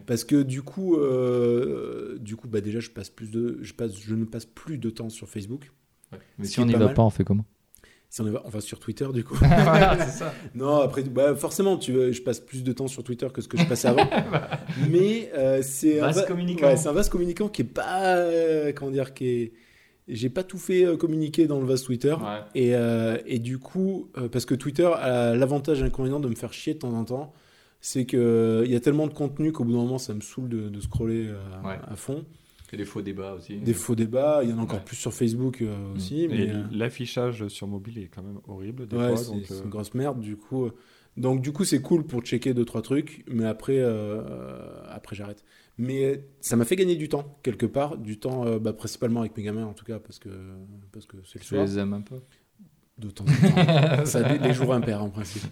[0.06, 3.98] Parce que du coup, euh, du coup bah déjà, je, passe plus de, je, passe,
[3.98, 5.72] je ne passe plus de temps sur Facebook.
[6.38, 6.94] Mais si on est n'y va mal.
[6.94, 7.46] pas, on fait comment?
[8.10, 9.36] Si on, va, on va sur Twitter, du coup.
[9.40, 10.34] Voilà, c'est ça.
[10.56, 13.48] non, après, bah, forcément, tu veux, je passe plus de temps sur Twitter que ce
[13.50, 14.10] que je passais avant.
[14.90, 19.14] mais euh, c'est un, va- ouais, un vaste communicant qui est pas, euh, comment dire,
[19.14, 19.54] qui est...
[20.08, 22.16] J'ai pas tout fait euh, communiquer dans le vaste Twitter.
[22.56, 26.54] Et, euh, et du coup, parce que Twitter a l'avantage et l'inconvénient de me faire
[26.54, 27.34] chier de temps en temps,
[27.82, 30.70] c'est qu'il y a tellement de contenu qu'au bout d'un moment, ça me saoule de,
[30.70, 31.28] de scroller
[31.66, 31.78] Ouais.
[31.86, 32.24] à fond.
[32.76, 33.58] Des faux débats aussi.
[33.58, 34.86] Des faux débats, il y en a encore Ouais.
[34.86, 36.24] plus sur Facebook euh, aussi.
[36.24, 38.88] Et Mais, euh, l'affichage sur mobile est quand même horrible.
[38.88, 40.70] Des ouais, fois, c'est donc, c'est euh, une grosse merde du coup.
[41.16, 45.44] Donc du coup, c'est cool pour checker deux trois trucs, mais après, euh, après j'arrête.
[45.78, 49.44] Mais ça m'a fait gagner du temps quelque part, du temps bah, principalement avec mes
[49.44, 50.30] gamins en tout cas parce que
[50.92, 51.64] parce que c'est le Tu soir.
[51.66, 52.20] les aimes un peu?
[52.98, 54.06] De temps en temps.
[54.06, 55.44] ça les jours impairs en principe.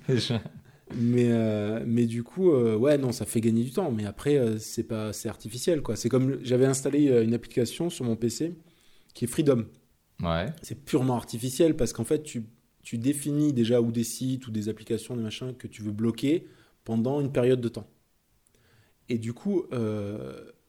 [0.94, 3.92] Mais, euh, mais du coup, euh, ouais, non, ça fait gagner du temps.
[3.92, 5.96] Mais après, euh, c'est pas, c'est artificiel, quoi.
[5.96, 8.56] C'est comme j'avais installé une application sur mon PC
[9.14, 9.66] qui est Freedom.
[10.22, 10.48] Ouais.
[10.62, 12.46] C'est purement artificiel parce qu'en fait, tu,
[12.84, 16.48] tu définis déjà ou des sites ou des applications, des machins que tu veux bloquer
[16.84, 17.88] pendant une période de temps.
[19.10, 19.66] Et du coup,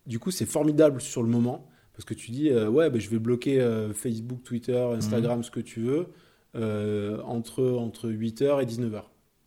[0.07, 3.19] du coup, c'est formidable sur le moment parce que tu dis, ouais, ben, je vais
[3.19, 3.59] bloquer
[3.95, 6.07] Facebook, Twitter, Instagram, ce que tu veux,
[7.25, 9.05] entre, entre 8h et 19h.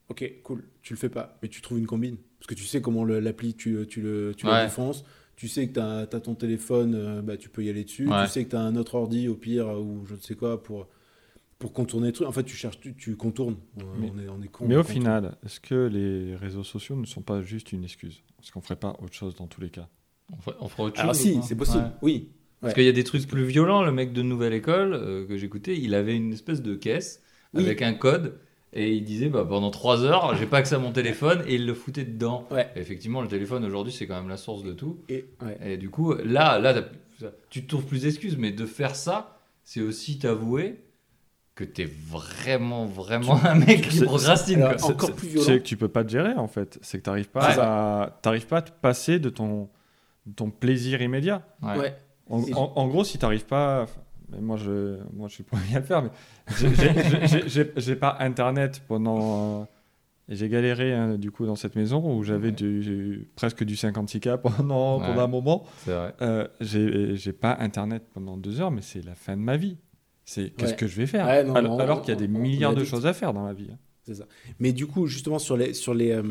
[0.10, 2.18] Ok, cool, tu le fais pas, mais tu trouves une combine.
[2.39, 4.64] Parce que tu sais comment l'appli, tu, tu le, tu la Ouais.
[4.66, 5.03] défonces.
[5.36, 8.07] Tu sais que tu as, ton téléphone, euh, bah, tu peux y aller dessus.
[8.07, 8.26] Ouais.
[8.26, 10.62] Tu sais que tu as un autre ordi au pire ou je ne sais quoi
[10.64, 10.88] pour,
[11.60, 12.28] pour contourner le truc.
[12.28, 13.57] En fait, tu cherches, tu, tu contournes.
[13.78, 14.99] On, Mais- on est, on est con, Mais on au contourne.
[15.01, 18.22] final, est-ce que les réseaux sociaux ne sont pas juste une excuse?
[18.41, 19.88] Est-ce qu'on ferait pas autre chose dans tous les cas
[20.34, 21.91] On fera, on fera autre Alors chose, si, ou pas c'est possible, Ouais.
[22.01, 22.30] oui.
[22.62, 23.84] Parce qu'il y a des trucs plus violents.
[23.84, 27.22] Le mec de Nouvelle École euh, que j'écoutais, il avait une espèce de caisse
[27.53, 27.64] Oui.
[27.64, 28.38] avec un code
[28.74, 31.65] et il disait bah, pendant 3 heures, j'ai pas accès à mon téléphone et il
[31.65, 32.47] le foutait dedans.
[32.51, 32.70] Ouais.
[32.76, 34.99] Et effectivement, le téléphone aujourd'hui, c'est quand même la source de tout.
[35.09, 35.57] Et, ouais.
[35.74, 36.84] Et du coup, là, là
[37.49, 40.80] tu te trouves plus d'excuses, mais de faire ça, c'est aussi t'avouer
[41.55, 44.59] que t'es vraiment, vraiment un mec qui C'est- procrastine.
[44.61, 44.76] quoi.
[44.91, 45.45] encore C'est- plus c'est- violent.
[45.47, 46.80] C'est que tu peux pas te gérer en fait.
[46.82, 47.59] C'est que tu n'arrives pas, Ouais.
[47.59, 48.20] à...
[48.22, 49.67] t'arrives pas à te passer de ton,
[50.59, 51.41] plaisir immédiat.
[51.61, 51.78] Ouais.
[51.78, 51.95] Ouais.
[52.30, 53.88] En, en- en gros, si tu n'arrives pas.
[54.32, 56.09] Mais moi, je, moi, je suis pas bien à le faire, mais
[57.77, 59.61] j'ai- pas internet pendant.
[59.61, 59.65] euh,
[60.32, 63.19] j'ai galéré hein, du coup dans cette maison où j'avais Ouais.
[63.36, 65.07] presque du 56K pendant, Ouais.
[65.07, 65.65] pendant un moment.
[65.80, 66.13] C'est vrai.
[66.21, 69.77] Euh, j'ai pas internet pendant deux heures, mais c'est la fin de ma vie.
[70.25, 70.77] C'est qu'est-ce Ouais.
[70.77, 72.36] que je vais faire Ouais, non, Alors, non, alors on- qu'il y a des on-
[72.38, 73.69] on milliards de choses à faire dans la vie.
[73.71, 73.77] hein.
[74.03, 74.25] C'est ça.
[74.59, 76.23] Mais du coup, justement, sur les, sur les, euh,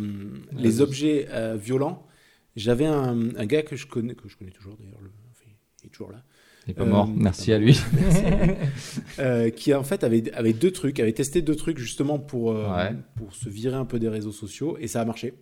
[0.53, 2.07] les objets euh, violents,
[2.55, 4.99] j'avais un, un gars que je connais, que je connais toujours d'ailleurs,
[5.33, 5.51] enfin,
[5.83, 6.23] il est toujours là,
[6.69, 7.09] Il est pas Euh, mort.
[7.09, 7.81] Merci à lui.
[9.19, 12.69] euh, qui en fait avait, avait deux trucs, avait testé deux trucs justement pour, euh,
[12.71, 12.95] Ouais.
[13.17, 15.35] pour se virer un peu des réseaux sociaux et ça a marché.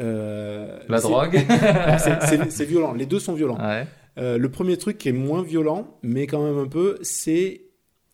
[0.00, 1.36] Euh, La drogue.
[2.50, 3.58] C'est- violent, les deux sont violents.
[3.58, 3.86] ouais.
[4.18, 7.66] Euh, le premier truc qui est moins violent, mais quand même un peu, c'est,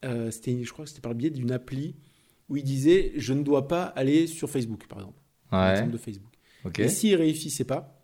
[0.04, 1.94] euh, je crois que c'était par le biais d'une appli
[2.48, 5.18] où il disait je ne dois pas aller sur Facebook, par exemple.
[5.52, 5.68] Ouais.
[5.70, 6.32] L'exemple de Facebook.
[6.64, 6.80] Ok.
[6.80, 8.02] Et s'il réussissait pas,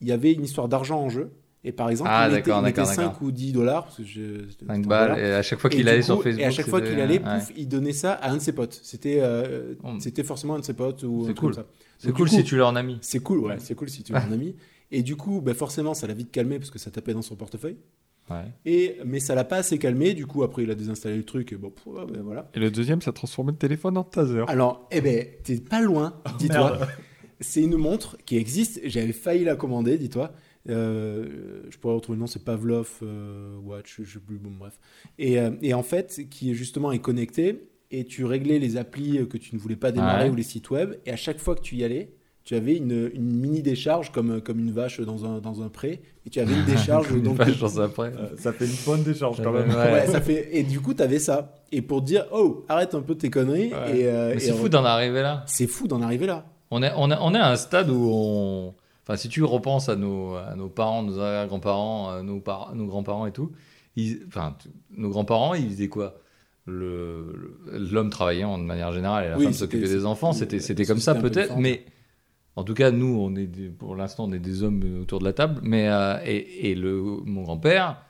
[0.00, 1.30] il y avait une histoire d'argent en jeu.
[1.62, 3.22] Et par exemple, Ah, il mettait, il mettait d'accord, 5 d'accord.
[3.22, 3.84] ou 10 dollars.
[3.84, 5.18] Parce que je, c'était 5 en balles.
[5.18, 6.42] Et à chaque fois qu'il allait coup- sur Facebook.
[6.42, 7.38] Et à chaque fois qu'il allait, ouais.
[7.56, 8.80] il donnait ça à un de ses potes.
[8.82, 9.88] C'était, euh, Oh.
[10.00, 11.54] c'était forcément un de ses potes ou C'est un truc cool.
[11.54, 11.68] comme ça.
[11.98, 12.96] C'est cool coup, si tu l'as en ami.
[13.02, 14.56] C'est cool, ouais, c'est cool si tu es un ami.
[14.90, 17.36] Et du coup, bah, forcément, ça l'a vite calmé parce que ça tapait dans son
[17.36, 17.76] portefeuille.
[18.30, 18.44] Ouais.
[18.64, 20.14] Et, mais ça l'a pas assez calmé.
[20.14, 21.52] Du coup, après, il a désinstallé le truc.
[21.52, 22.48] Et bon, pff, ben voilà.
[22.54, 24.44] Et le deuxième, ça a transformé le téléphone en taser.
[24.48, 26.78] Alors, eh ben, t'es pas loin, dis-toi.
[27.40, 28.80] c'est une montre qui existe.
[28.84, 30.32] J'avais failli la commander, dis-toi.
[30.68, 34.78] Euh, je pourrais retrouver le nom, c'est Pavlov euh, Watch, je sais plus, bon, bref.
[35.18, 37.66] Et, euh, et en fait, qui justement est connecté.
[37.92, 40.30] Et tu réglais les applis que tu ne voulais pas démarrer Ouais.
[40.30, 40.94] ou les sites web.
[41.06, 42.12] Et à chaque fois que tu y allais,
[42.44, 46.00] tu avais une, une mini décharge comme, comme une vache dans un, dans un pré.
[46.24, 47.10] Et tu avais une décharge.
[47.10, 48.12] Une donc, page dans après.
[48.16, 49.70] Euh, ça fait une bonne décharge quand même.
[49.70, 50.56] Ouais, ça fait...
[50.56, 51.52] Et du coup, tu avais ça.
[51.72, 53.72] Et pour te dire, oh, arrête un peu tes conneries.
[53.74, 53.98] Ouais.
[53.98, 55.42] Et, euh, Mais et c'est on- fou d'en arriver là.
[55.48, 56.46] C'est fou d'en arriver là.
[56.70, 58.74] On est, on, est, on est à un stade où on.
[59.10, 61.16] Enfin, si tu repenses à nos, à nos parents, nos
[61.48, 63.50] grands-parents, euh, nos, par- nos grands-parents et tout,
[63.96, 66.20] ils- enfin, t- nos grands-parents, ils faisaient quoi?
[66.64, 70.32] Le- le- L'homme travaillait de manière générale et la Oui, femme s'occupait des enfants.
[70.32, 71.84] C'était comme ça peut-être, mais
[72.54, 75.24] en tout cas, nous, on est des- pour l'instant, on est des hommes autour de
[75.24, 75.58] la table.
[75.64, 78.00] Mais euh, et, et le, mon grand-père,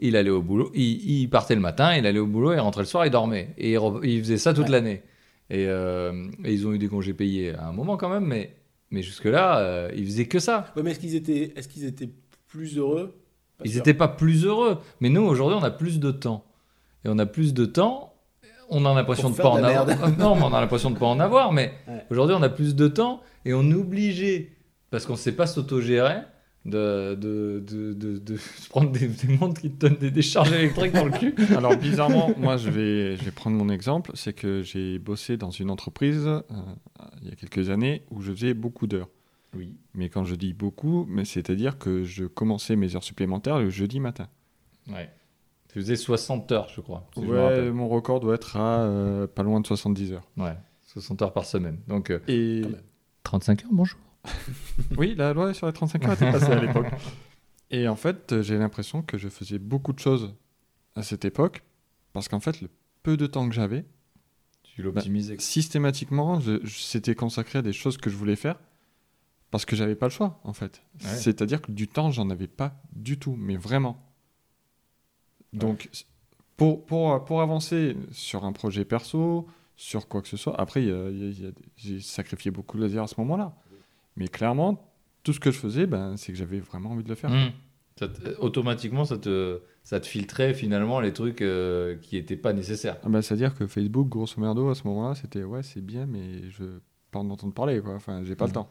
[0.00, 2.82] il allait au boulot, il, il partait le matin, il allait au boulot, il rentrait
[2.82, 3.54] le soir, il dormait.
[3.56, 4.70] Et il, faisait ça toute Ouais.
[4.72, 5.02] l'année.
[5.48, 8.56] Et, euh, et ils ont eu des congés payés à un moment quand même, mais,
[8.90, 10.66] mais jusque-là, euh, ils faisaient que ça.
[10.76, 12.10] Ouais, mais est-ce qu'ils étaient, est-ce qu'ils étaient
[12.48, 13.14] plus heureux?
[13.58, 14.78] Pas Ils n'étaient pas plus heureux.
[15.00, 16.44] Mais nous, aujourd'hui, on a plus de temps.
[17.04, 18.14] Et on a plus de temps.
[18.68, 19.86] On a l'impression de pas de en avoir.
[19.86, 20.18] merde.
[20.18, 21.52] non, mais on a l'impression de pas en avoir.
[21.52, 22.04] Mais Ouais.
[22.10, 24.56] aujourd'hui, on a plus de temps et on est obligé,
[24.90, 26.18] parce qu'on ne sait pas s'autogérer,
[26.66, 30.52] de, de, de, de, de se prendre des, des montres qui te donnent des décharges
[30.52, 31.34] électriques dans le cul.
[31.56, 35.50] Alors bizarrement, moi je vais, je vais prendre mon exemple, c'est que j'ai bossé dans
[35.50, 36.42] une entreprise euh,
[37.22, 39.08] il y a quelques années où je faisais beaucoup d'heures.
[39.56, 39.74] Oui.
[39.94, 43.98] Mais quand je dis beaucoup, mais c'est-à-dire que je commençais mes heures supplémentaires le jeudi
[43.98, 44.28] matin.
[44.88, 45.10] Ouais.
[45.68, 47.08] Tu faisais 60 heures, je crois.
[47.14, 50.28] si Ouais, mon record doit être à euh, pas loin de 70 heures.
[50.36, 50.56] Ouais.
[50.82, 51.78] 60 heures par semaine.
[51.88, 52.82] Donc, euh, Et Quand même.
[53.22, 53.98] 35 heures, bonjour.
[54.98, 56.86] oui, la loi sur les 35 heures était passée à l'époque.
[57.70, 60.34] Et en fait, euh, j'ai l'impression que je faisais beaucoup de choses
[60.96, 61.62] à cette époque
[62.12, 62.68] parce qu'en fait, le
[63.02, 63.84] peu de temps que j'avais,
[64.62, 65.36] Tu l'optimisais.
[65.38, 68.58] systématiquement, je- je- c'était consacré à des choses que je voulais faire
[69.50, 70.82] parce que j'avais pas le choix, en fait.
[71.02, 71.08] Ouais.
[71.08, 74.04] C'est-à-dire que du temps, j'en avais pas du tout, mais vraiment.
[75.52, 75.88] Donc,
[76.56, 80.86] pour, pour, pour avancer sur un projet perso, sur quoi que ce soit, après,
[81.76, 83.56] j'ai sacrifié beaucoup de loisirs à ce moment-là.
[84.16, 84.92] Mais clairement,
[85.22, 87.30] tout ce que je faisais, ben, c'est que j'avais vraiment envie de le faire.
[87.30, 87.52] Mmh.
[87.98, 92.36] Ça te- euh, automatiquement, ça te, ça te filtrait finalement les trucs euh, qui n'étaient
[92.36, 92.96] pas nécessaires.
[93.04, 96.48] Ah bah, C'est-à-dire que Facebook, grosso merdo, à ce moment-là, c'était ouais, c'est bien, mais
[96.50, 97.94] je veux pas en entendre parler, quoi.
[97.94, 98.54] Enfin, j'ai pas le Mhm.
[98.54, 98.70] temps.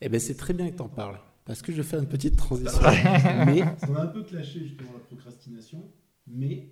[0.00, 1.18] Eh ben, c'est très bien que t'en parles.
[1.44, 2.80] Parce que je vais faire une petite transition.
[3.46, 5.84] mais On a un peu clashé justement la procrastination,
[6.26, 6.68] mais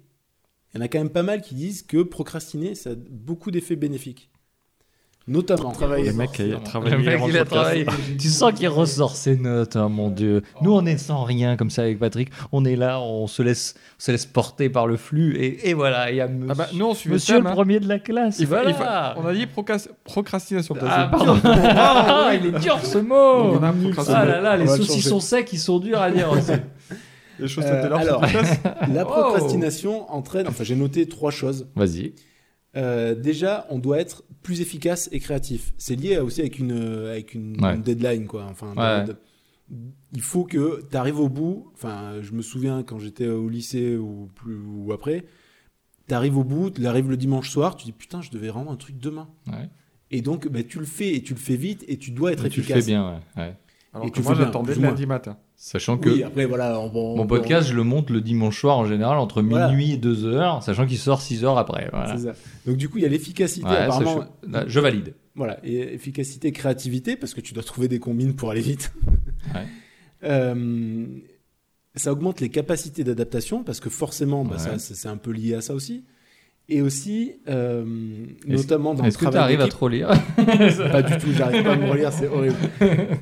[0.75, 3.53] il y en a quand même pas mal qui disent que procrastiner, ça a beaucoup
[3.53, 4.31] d'effets bénéfiques.
[5.27, 5.73] Notamment.
[5.97, 7.87] Les mecs qui a travaillé Le mec, il le a travaillé.
[8.21, 10.43] Tu sens qu'il ressort ses notes, hein, mon Dieu.
[10.61, 12.29] Nous, on est sans rien comme ça avec Patrick.
[12.53, 15.35] On est là, on se laisse, on se laisse porter par le flux.
[15.37, 17.53] Et, et voilà, il y a monsieur, Ah bah, nous, on monsieur le le hein.
[17.53, 18.39] premier de la classe.
[18.39, 18.69] Il voilà.
[18.69, 20.75] il faut- on a dit procras- procrastination.
[20.87, 21.35] Ah, pardon.
[21.37, 21.43] dur.
[21.55, 23.15] Ah, il est dur ce mot.
[23.59, 24.19] On a procrastiné.
[24.21, 26.53] Ah là là, les On va le saucissons secs, ils sont durs à dire aussi.
[27.39, 27.97] Les choses Euh, étaient là.
[27.97, 28.23] alors,
[28.93, 30.47] la procrastination entraîne.
[30.49, 31.67] Enfin, j'ai noté trois choses.
[31.75, 32.13] Vas-y.
[32.77, 35.73] Euh, déjà, on doit être plus efficace et créatif.
[35.79, 37.75] C'est lié aussi avec une, avec une, Ouais.
[37.77, 38.45] une deadline, quoi.
[38.51, 39.07] Enfin, Ouais.
[39.07, 39.19] de- de-
[40.13, 41.71] il faut que tu arrives au bout.
[41.75, 45.25] Enfin, je me souviens quand j'étais au lycée ou, plus, ou après,
[46.09, 48.71] tu arrives au bout, tu arrives le dimanche soir, tu dis putain, je devais rendre
[48.71, 49.29] un truc demain.
[49.47, 49.69] Ouais.
[50.11, 52.47] Et donc, bah, tu le fais et tu le fais vite et tu dois être
[52.49, 52.85] Tu le efficace.
[52.85, 53.55] fais bien, ouais.
[53.95, 55.37] Alors Et que tu moi, j'attendais le lundi matin.
[55.55, 56.81] Sachant que Oui, après, voilà.
[56.81, 59.69] on- on- mon on- podcast, je le monte le dimanche soir en général entre Voilà.
[59.69, 61.89] minuit et 2 heures, sachant qu'il sort 6 heures après.
[61.93, 62.17] Voilà.
[62.19, 62.33] C'est ça.
[62.67, 64.25] Donc, du coup, il y a l'efficacité, Ouais, apparemment.
[64.43, 65.15] je, là, je valide.
[65.37, 68.93] Voilà, et efficacité, créativité, parce que tu dois trouver des combines pour aller vite.
[69.55, 69.61] Ouais.
[70.25, 71.05] Euh,
[71.97, 74.79] ça augmente les capacités d'adaptation, parce que forcément, bah, Ouais.
[74.79, 76.05] c'est un peu lié à ça aussi.
[76.69, 77.85] Et aussi, euh,
[78.47, 81.63] notamment dans le Est-ce que tu travail arrives à trop lire Pas du tout, j'arrive
[81.63, 82.57] pas à me relire, c'est horrible.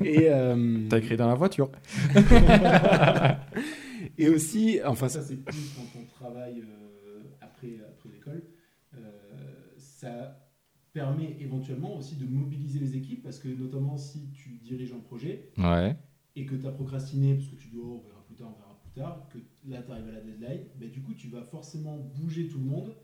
[0.01, 1.69] Et, euh, T'as écrit dans la voiture.
[4.17, 8.43] et aussi, enfin, ça, c'est plus quand on travaille euh, après, après l'école.
[8.95, 8.99] Euh,
[9.77, 10.39] ça
[10.93, 15.49] permet éventuellement aussi de mobiliser les équipes parce que, notamment, si tu diriges un projet
[15.57, 15.95] Ouais.
[16.35, 18.59] et que tu as procrastiné parce que tu dis oh, on verra plus tard, on
[18.59, 19.39] verra plus tard, que
[19.69, 22.65] là tu arrives à la deadline, ben, du coup tu vas forcément bouger tout le
[22.65, 22.95] monde.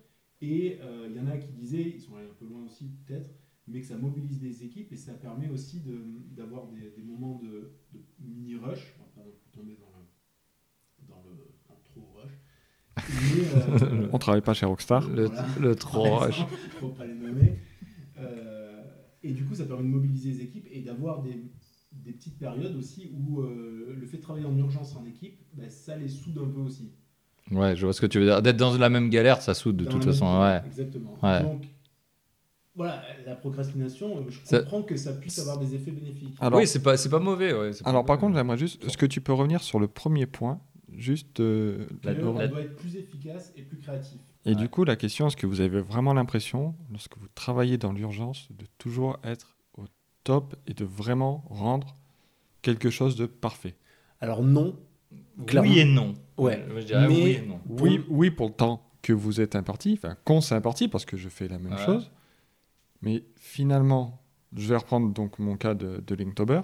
[0.42, 2.90] Et euh, il y en a qui disaient, ils sont allés un peu loin aussi
[3.06, 3.32] peut-être,
[3.68, 7.36] mais que ça mobilise des équipes et ça permet aussi de- d'avoir des, des moments
[7.40, 10.06] de, de mini-rush, on va pas non plus tomber dans le,
[11.08, 11.36] dans le
[11.68, 12.32] dans le trop rush.
[13.56, 15.10] Euh, On travaille pas chez Rockstar.
[15.10, 15.48] Le, Voilà.
[15.60, 17.60] le trop exemple, faut pas les nommer.
[18.18, 18.84] Euh,
[19.24, 21.52] et du coup, ça permet de mobiliser les équipes et d'avoir des,
[21.92, 25.70] des petites périodes aussi où euh, le fait de travailler en urgence en équipe, bah,
[25.70, 26.94] ça les soude un peu aussi.
[27.52, 28.41] Ouais, je vois ce que tu veux dire.
[28.41, 30.26] D'être dans la même galère, ça soude de Dans toute la façon.
[30.32, 30.62] même- Ouais.
[30.68, 31.18] Exactement.
[31.24, 31.41] Ouais.
[31.43, 31.64] Donc,
[32.76, 36.36] voilà, la procrastination, euh, je Ça- comprends que ça puisse avoir des effets bénéfiques.
[36.39, 37.52] Alors, oui, c'est pas, c'est pas mauvais.
[37.54, 38.28] Ouais, c'est pas alors par mauvais.
[38.28, 38.84] contre, j'aimerais juste.
[38.86, 41.39] Est-ce que tu peux revenir sur le premier point Juste.
[41.39, 44.20] euh, La- Que on la- doit être plus efficace et plus créatif.
[44.45, 44.56] Et Ouais.
[44.56, 48.47] du coup, la question, est-ce que vous avez vraiment l'impression, lorsque vous travaillez dans l'urgence,
[48.52, 49.84] de toujours être au
[50.24, 51.95] top et de vraiment rendre
[52.64, 53.76] quelque chose de parfait?
[54.22, 54.76] Alors non,
[55.46, 55.70] clairement.
[55.70, 56.14] Oui et non.
[56.38, 56.66] Ouais.
[56.76, 57.60] Je dirais Mais- oui et non.
[57.68, 61.18] Oui, oui, pour le temps que vous êtes imparti, enfin qu'on s'est imparti, parce que
[61.18, 61.86] je fais la même Ouais.
[61.86, 62.12] chose.
[63.02, 64.22] Mais finalement,
[64.56, 66.62] je vais reprendre donc mon cas de, de Linktober.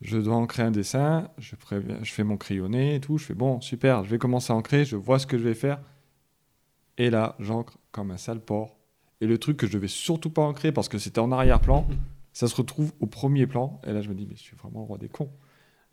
[0.00, 3.18] Je dois ancrer un dessin, je, préviens- je fais mon crayonné et tout.
[3.18, 5.54] Je fais bon, super, je vais commencer à ancrer, je vois ce que je vais
[5.54, 5.80] faire.
[6.98, 8.76] Et là, j'ancre comme un sale porc.
[9.20, 11.86] Et le truc que je devais surtout pas ancrer parce que c'était en arrière-plan,
[12.32, 13.80] ça se retrouve au premier plan.
[13.86, 15.30] Et là, je me dis, mais je suis vraiment le roi des cons.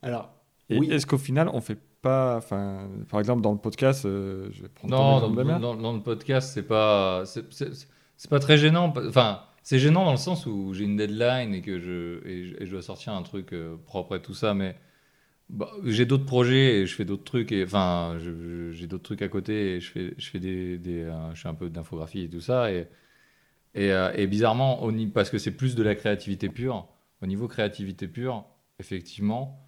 [0.02, 0.34] Alors,
[0.70, 0.92] Et Oui.
[0.92, 4.70] est-ce qu'au final, on fait pas, enfin, par exemple, dans le podcast, euh, je vais
[4.70, 7.88] prendre ton Non, exemple dans, dans- dans le podcast, c'est pas, c'est-
[8.30, 8.94] pas très gênant.
[9.08, 12.56] Enfin, c'est gênant dans le sens où j'ai une deadline et que je, et je,
[12.62, 14.76] et je dois sortir un truc euh, propre et tout ça, mais
[15.50, 17.52] bah, j'ai d'autres projets et je fais d'autres trucs.
[17.52, 18.18] Et enfin,
[18.72, 21.50] j'ai d'autres trucs à côté et je fais, je fais des, des euh, je fais
[21.50, 22.72] un peu d'infographie et tout ça.
[22.72, 22.88] Et,
[23.76, 26.88] et, et bizarrement, au ni- parce que c'est plus de la créativité pure.
[27.22, 28.46] Au niveau créativité pure,
[28.80, 29.66] effectivement.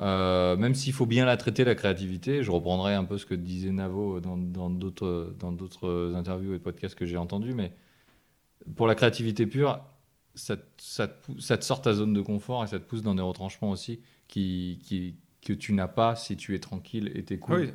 [0.00, 3.34] Euh, même s'il faut bien la traiter, la créativité, je reprendrai un peu ce que
[3.34, 4.36] disait Navo dans
[4.70, 7.72] d'autres dans d'autres interviews et podcasts que j'ai entendus, mais
[8.76, 9.80] pour la créativité pure,
[10.34, 12.84] ça, te- ça, te pou- ça te sort ta zone de confort et ça te
[12.84, 17.10] pousse dans des retranchements aussi qui, qui, que tu n'as pas si tu es tranquille
[17.14, 17.60] et t'es cool.
[17.62, 17.70] Oui,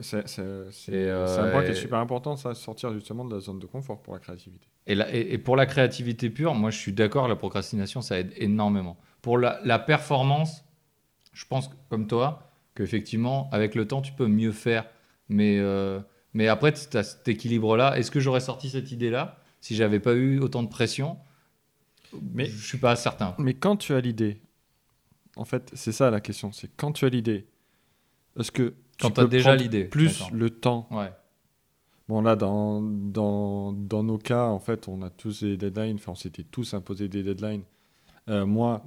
[0.72, 3.66] c'est euh, un point qui est super important, ça, sortir justement de la zone de
[3.66, 4.68] confort pour la créativité.
[4.88, 8.20] Et, la- et- et pour la créativité pure, moi je suis d'accord, la procrastination ça
[8.20, 8.98] aide énormément.
[9.22, 10.64] Pour la, la performance,
[11.36, 14.86] je pense comme toi qu'effectivement avec le temps tu peux mieux faire,
[15.30, 16.00] mais, euh,
[16.34, 17.98] mais après tu as cet équilibre-là.
[18.00, 21.18] Est-ce que j'aurais sorti cette idée-là si j'avais pas eu autant de pression?
[22.34, 23.36] Mais- je suis pas certain.
[23.38, 24.42] Mais quand tu as l'idée,
[25.36, 27.46] en fait, c'est ça la question, c'est quand tu as l'idée,
[28.40, 29.84] est-ce que Quand tu as déjà l'idée.
[29.86, 30.88] plus le temps?
[30.92, 31.12] Ouais.
[32.08, 36.12] Bon là, dans, dans, dans nos cas, en fait, on a tous des deadlines, enfin,
[36.14, 37.64] on s'était tous imposé des deadlines.
[38.28, 38.84] Euh, moi,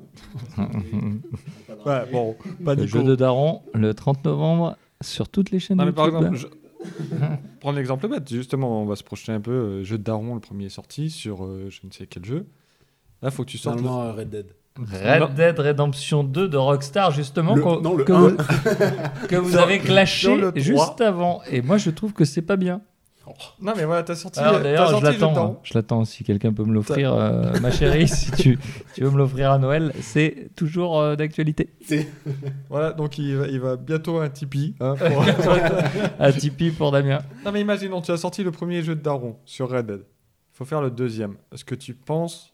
[0.59, 5.85] ouais, bon, pas Le jeu de Daron, le 30 novembre, sur toutes les chaînes Non,
[5.87, 6.35] mais par YouTube.
[6.35, 7.27] exemple, je...
[7.61, 9.53] prendre l'exemple bête, justement, on va se projeter un peu.
[9.53, 12.47] euh, jeu de Daron, le premier est sorti sur euh, je ne sais quel jeu.
[13.23, 13.77] Là, faut que tu sortes.
[13.77, 14.47] le- normalement, euh, Red Dead.
[14.81, 18.37] Red Dead Redemption 2 de Rockstar, justement, Le- non, le que, vous,
[19.29, 21.43] que vous Sur- avez clashé le juste avant.
[21.51, 22.81] Et moi, je trouve que c'est pas bien.
[23.61, 24.41] Non, mais voilà, t'as sorti.
[24.41, 25.47] Alors d'ailleurs, je sorti l'attends.
[25.53, 25.57] Hein.
[25.63, 28.09] Je l'attends si quelqu'un peut me l'offrir, euh, ma chérie.
[28.09, 28.59] si tu,
[28.95, 31.71] tu veux me l'offrir à Noël, c'est toujours euh, d'actualité.
[32.71, 34.75] Voilà, donc il va, il va bientôt un Tipeee.
[34.81, 35.25] hein, pour-
[36.19, 37.21] À Tipeee pour Damien.
[37.45, 40.01] non, mais imaginons, tu as sorti le premier jeu de Daron sur Red Dead.
[40.01, 41.37] Il faut faire le deuxième.
[41.53, 42.53] Est-ce que tu penses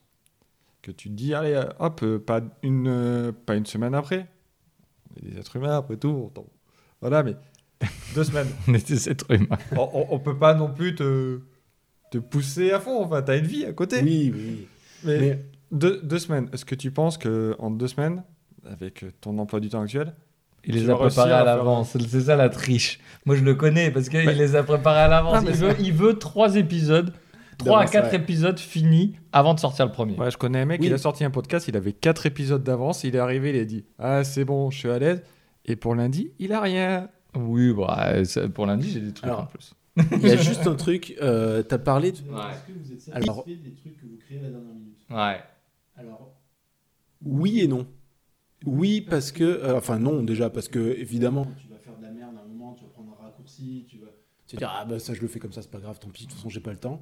[0.83, 4.27] que tu te dis, allez, hop, euh, pas une, euh, pas une semaine après?
[5.11, 6.31] On est des êtres humains après tout.
[6.37, 6.45] on-
[7.01, 7.35] Voilà, mais
[8.15, 8.49] deux semaines.
[8.69, 9.59] On est des êtres humains.
[9.73, 11.41] on, on- on peut pas non plus te,
[12.11, 13.03] te pousser à fond.
[13.05, 14.01] Enfin, t'as une vie à côté.
[14.03, 14.67] Oui, oui.
[15.05, 16.49] Mais, Mais Deux, deux semaines.
[16.53, 18.23] Est-ce que tu penses que en deux semaines,
[18.71, 20.15] avec ton emploi du temps actuel,
[20.65, 21.97] Il les a préparés à l'avance.
[22.09, 23.01] C'est ça la triche.
[23.27, 25.35] Moi, je le connais parce qu'il Mais- les a préparés à l'avance.
[25.39, 27.13] Ah, mais Il, veut, il veut trois épisodes,
[27.59, 28.17] trois à D'avance, quatre ouais.
[28.17, 30.17] épisodes finis avant de sortir le premier.
[30.17, 30.87] Ouais, je connais un mec, Oui.
[30.87, 33.65] il a sorti un podcast, il avait quatre épisodes d'avance, il est arrivé, il a
[33.65, 35.23] dit Ah, c'est bon, je suis à l'aise.
[35.67, 37.09] Et pour lundi, il a rien.
[37.37, 39.75] Oui, bah, ça- pour lundi, j'ai des trucs Alors, en plus.
[40.13, 41.17] il y a juste un truc.
[41.23, 42.17] Euh, T'as parlé de.
[42.19, 44.99] Est-ce que vous êtes satisfait Alors- des trucs que vous créez à la dernière minute
[45.11, 45.41] Ouais.
[45.97, 46.35] Alors,
[47.25, 47.87] Oui et non.
[48.67, 49.45] Oui, parce que.
[49.45, 51.47] euh, enfin, non, déjà, parce que, évidemment.
[51.61, 53.99] tu vas faire de la merde à un moment, tu vas prendre un raccourci, tu
[53.99, 54.07] vas.
[54.47, 56.09] Tu vas dire, ah bah ça je le fais comme ça, c'est pas grave, tant
[56.11, 57.01] pis, de toute façon j'ai pas le temps.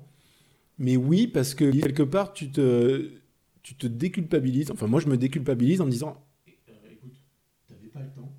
[0.79, 3.11] Mais oui, parce que quelque part, tu te,
[3.63, 4.71] tu te déculpabilises.
[4.71, 7.15] Enfin, moi je me déculpabilise en me disant, Euh, écoute,
[7.69, 8.33] t'avais pas le temps,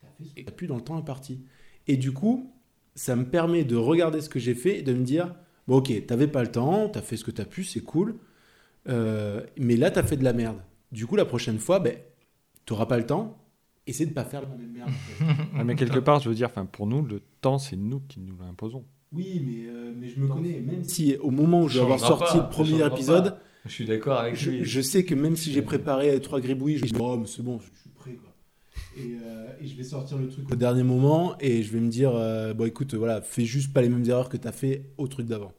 [0.00, 1.40] t'as fait ce que et plus dans le temps imparti.
[1.86, 2.52] Et du coup,
[2.94, 5.34] ça me permet de regarder ce que j'ai fait et de me dire
[5.68, 8.16] bon, ok, t'avais pas le temps, t'as fait ce que t'as pu, c'est cool,
[8.88, 10.58] Euh, mais là, t'as fait de la merde.
[10.92, 11.96] Du coup, la prochaine fois, ben,
[12.66, 13.36] t'auras pas le temps,
[13.88, 14.90] essaie de pas faire la même merde.
[15.56, 18.20] Ah, mais quelque part, je veux dire, enfin, pour nous, le temps, c'est nous qui
[18.20, 18.84] nous l'imposons.
[19.12, 21.16] Oui, mais, euh, mais je me connais, même si.
[21.16, 23.42] au moment où je vais avoir sorti pas, le premier épisode, pas.
[23.64, 24.64] Je suis d'accord avec je, lui.
[24.64, 27.42] je sais que même si j'ai préparé trois gribouilles, je me dis oh, mais c'est
[27.42, 28.32] bon, Je suis prêt, quoi.
[28.96, 31.88] Et, euh, et je vais sortir le truc au dernier moment et je vais me
[31.90, 35.06] dire euh, bon écoute voilà fais juste pas les mêmes erreurs que t'as fait au
[35.06, 35.52] truc d'avant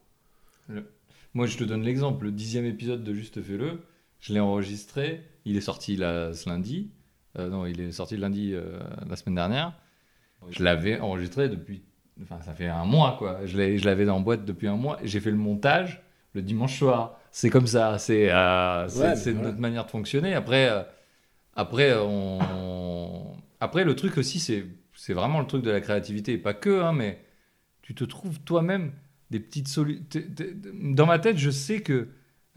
[1.33, 2.25] Moi, je te donne l'exemple.
[2.25, 3.79] Le dixième épisode de Juste Fais-le,
[4.19, 5.21] je l'ai enregistré.
[5.45, 6.89] Il est sorti là, ce lundi.
[7.37, 9.73] Euh, non, il est sorti lundi euh, la semaine dernière.
[10.49, 11.83] Je l'avais enregistré depuis.
[12.23, 13.45] Enfin, ça fait un mois, quoi.
[13.45, 14.97] Je l'ai- je l'avais en boîte depuis un mois.
[15.03, 16.01] J'ai fait le montage
[16.33, 17.19] le dimanche soir.
[17.31, 17.97] C'est comme ça.
[17.99, 19.47] C'est euh, c'est- Ouais, voilà.
[19.49, 20.33] notre manière de fonctionner.
[20.33, 20.81] Après, euh,
[21.57, 23.35] après, on...
[23.59, 26.33] après le truc aussi, c'est vraiment le truc de la créativité.
[26.33, 27.19] Et pas que, hein, mais
[27.81, 28.91] tu te trouves toi-même
[29.31, 30.03] des petites solutions.
[30.73, 32.07] Dans ma tête, je sais que,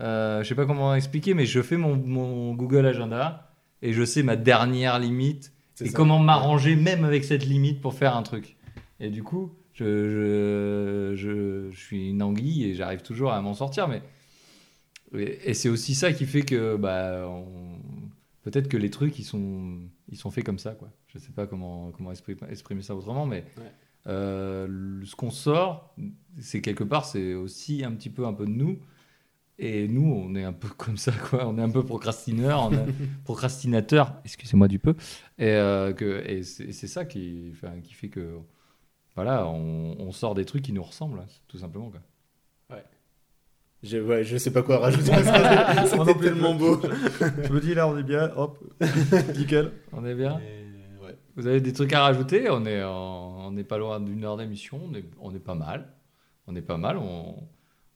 [0.00, 3.50] euh, je sais pas comment expliquer, mais je fais mon, mon Google Agenda
[3.82, 5.96] et je sais ma dernière limite et ça.
[5.96, 8.56] comment m'arranger même avec cette limite pour faire un truc.
[9.00, 13.54] Et du coup, je, je, je, je suis une anguille et j'arrive toujours à m'en
[13.54, 14.02] sortir, mais
[15.16, 17.69] et, et c'est aussi ça qui fait que bah, on-
[18.42, 20.90] peut-être que les trucs ils sont ils sont faits comme ça quoi.
[21.08, 23.72] Je sais pas comment comment exprimer, exprimer ça autrement, mais Ouais.
[24.06, 25.94] euh, ce qu'on sort,
[26.40, 28.78] c'est quelque part c'est aussi un petit peu un peu de nous.
[29.62, 31.46] Et nous, on est un peu comme ça, quoi.
[31.46, 32.70] On est un peu procrastineur,
[33.24, 34.94] procrastinateur, excusez-moi du peu.
[35.38, 37.52] Et, euh, que, et c'est ça qui,
[37.84, 38.38] qui fait que,
[39.14, 41.90] voilà, on, on sort des trucs qui nous ressemblent, hein, tout simplement.
[41.90, 42.00] Quoi.
[43.82, 45.12] Je, ouais, je sais pas quoi rajouter
[45.86, 46.80] c'était tellement beau
[47.44, 48.58] Je me dis, là, on est bien, hop,
[49.36, 49.70] nickel.
[49.92, 51.16] On est bien Et, ouais.
[51.36, 52.50] Vous avez des trucs à rajouter?
[52.50, 55.54] On est, en- on n'est pas loin d'une heure d'émission, on est, on est pas
[55.54, 55.86] mal.
[56.46, 57.36] On est pas mal, on,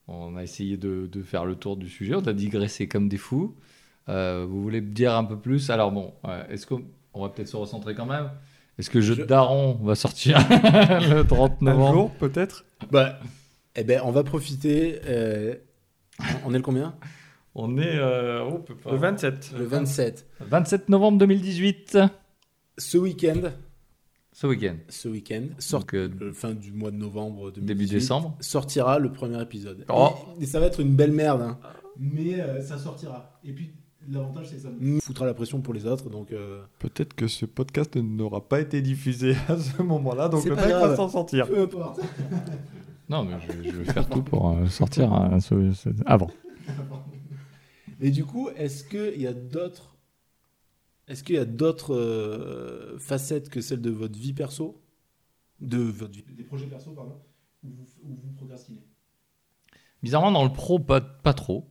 [0.09, 3.17] on a essayé de, de faire le tour du sujet, on a digressé comme des
[3.17, 3.55] fous.
[4.09, 5.71] Euh, vous voulez me dire un peu plus?
[5.71, 6.13] Alors bon,
[6.51, 6.83] est-ce qu'on
[7.15, 8.31] on va peut-être se recentrer quand même?
[8.79, 11.93] Est-ce que Jeu Je- de Daron va sortir le 30 Un novembre?
[11.93, 12.65] jour, peut-être?
[12.91, 13.19] Bah
[13.77, 15.55] eh ben on va profiter euh,
[16.45, 16.95] on est le combien?
[17.55, 18.91] On est euh, on peut pas.
[18.93, 19.55] Le 27.
[19.59, 21.99] le 27 27 novembre 2018,
[22.79, 23.51] ce week-end
[24.37, 24.75] ce week-end.
[24.89, 28.37] ce week-end sort Donc, euh, le fin du mois de novembre 2018, début décembre.
[28.41, 30.11] sortira le premier épisode Oh.
[30.41, 31.59] et, et ça va être une belle merde hein.
[31.97, 33.39] Mais euh, ça sortira.
[33.45, 33.71] Et puis,
[34.11, 34.77] l'avantage, c'est que ça me.
[34.81, 38.59] nous foutra la pression pour les autres donc euh, Peut-être que ce podcast n'aura pas
[38.61, 41.47] été diffusé à ce moment-là, donc C'est le pas mec va s'en sortir.
[41.47, 42.01] peu importe
[43.09, 46.31] Non, mais je, je vais faire tout pour euh, sortir ce- ce- avant.
[48.01, 49.97] Et du coup, est-ce qu'il y a d'autres,
[51.09, 54.83] est-ce qu'il y a d'autres euh, facettes que celles de votre vie perso,
[55.61, 57.21] de votre vie Des projets perso, pardon,
[57.63, 58.81] où vous, où vous procrastinez?
[60.03, 61.71] Bizarrement, dans le pro, pas, pas trop.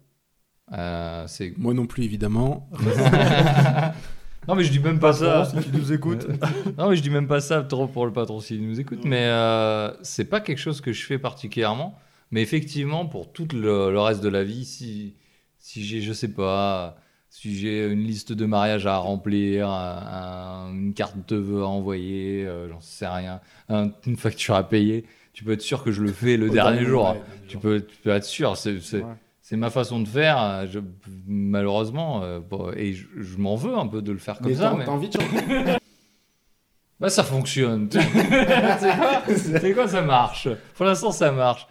[0.72, 1.54] Euh, c'est...
[1.58, 2.70] Moi non plus, évidemment.
[4.48, 5.46] non, mais je dis même pas ça.
[5.46, 6.28] si tu nous écoutes.
[6.78, 9.04] non, mais je dis même pas ça trop pour le patron s'il nous écoute.
[9.04, 9.10] Non.
[9.10, 11.98] Mais euh, c'est pas quelque chose que je fais particulièrement.
[12.32, 15.16] Mais effectivement, pour tout le, le reste de la vie, si,
[15.60, 16.98] si j'ai, je sais pas,
[17.30, 21.68] si j'ai une liste de mariage à remplir, un- un- une carte de vœux à
[21.68, 23.40] envoyer, euh, j'en sais rien,
[23.70, 26.86] un- une facture à payer, tu peux être sûr que je le fais le dernier
[26.86, 27.16] jour.
[27.48, 28.58] Tu peux, tu peux être sûr.
[28.58, 29.14] C'est, c'est- Ouais.
[29.54, 30.42] C'est ma façon de faire.
[30.42, 30.80] euh, Je,
[31.28, 34.56] malheureusement, euh, bon, et je, je m'en veux un peu de le faire comme Mais
[34.56, 34.74] ça.
[34.76, 35.78] mais- t'as envie de changer
[37.00, 37.88] bah ça fonctionne.
[37.92, 39.22] c'est quoi?
[39.38, 39.88] C'est quoi?
[39.88, 41.68] Ça marche Pour l'instant ça marche.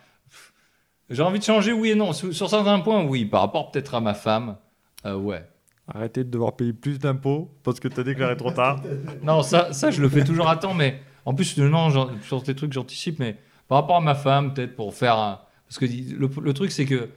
[1.11, 2.13] J'ai envie de changer oui et non.
[2.13, 3.25] Sur, sur certains points oui.
[3.25, 4.57] Par rapport peut-être à ma femme.
[5.05, 5.45] euh, ouais.
[5.93, 8.81] Arrêtez de devoir payer plus d'impôts parce que t'as déclaré trop tard.
[9.25, 10.75] Non ça, ça je le fais toujours à temps.
[10.75, 11.91] Mais en plus non
[12.23, 13.19] sur tes trucs j'anticipe.
[13.19, 15.41] Mais par rapport à ma femme peut-être pour faire un...
[15.67, 17.09] Parce que le, le truc c'est que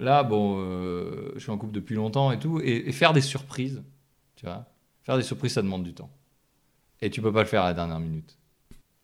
[0.00, 2.60] là bon euh, je suis en couple depuis longtemps et tout.
[2.62, 3.82] Et, et faire des surprises.
[4.36, 4.66] Tu vois
[5.02, 6.10] Faire des surprises ça demande du temps.
[7.02, 8.36] Et tu peux pas le faire à la dernière minute.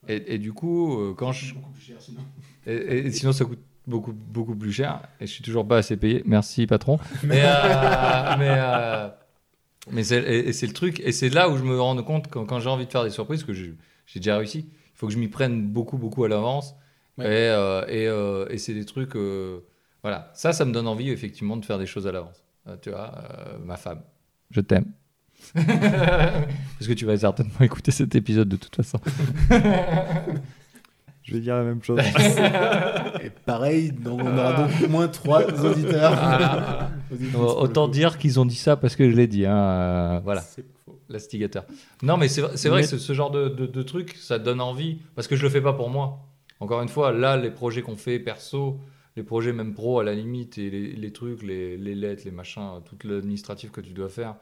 [0.09, 2.21] Et, et du coup, euh, quand je, beaucoup plus cher sinon.
[2.67, 5.01] Et, et sinon, ça coûte beaucoup, beaucoup plus cher.
[5.21, 6.23] Et je suis toujours pas assez payé.
[6.27, 6.99] Merci, patron.
[7.23, 9.13] Mais, euh, mais,
[9.93, 11.01] mais c'est, et, et c'est le truc.
[11.01, 13.11] Et c'est là où je me rends compte quand, quand j'ai envie de faire des
[13.11, 13.75] surprises, que j'ai,
[14.07, 14.67] j'ai déjà réussi.
[14.69, 16.75] Il faut que je m'y prenne beaucoup, beaucoup à l'avance.
[17.19, 17.25] Ouais.
[17.27, 19.15] Et, euh, et, euh, et c'est des trucs.
[19.17, 19.61] euh,
[20.07, 20.31] voilà.
[20.35, 22.45] Ça, ça me donne envie, effectivement, de faire des choses à l'avance.
[22.69, 24.03] Euh, tu vois, euh, ma femme,
[24.53, 24.87] je t'aime.
[25.55, 28.99] Parce que tu vas certainement écouter cet épisode de toute façon.
[31.23, 31.99] Je vais dire la même chose.
[33.25, 36.89] Et pareil, donc on aura donc au moins trois auditeurs.
[37.11, 39.45] Le Autant dire qu'ils ont dit ça parce que je l'ai dit.
[39.45, 40.45] hein, euh, voilà.
[41.09, 41.65] L'astigateur.
[42.03, 44.15] Non, mais c'est vrai, c'est vrai Mais- que ce, ce genre de, de, de truc,
[44.21, 44.99] ça donne envie.
[45.17, 46.21] Parce que je le fais pas pour moi.
[46.61, 48.79] Encore une fois, là, les projets qu'on fait perso,
[49.17, 52.31] les projets même pro à la limite, et les, les trucs, les, les lettres, les
[52.31, 54.37] machins, tout l'administratif que tu dois faire,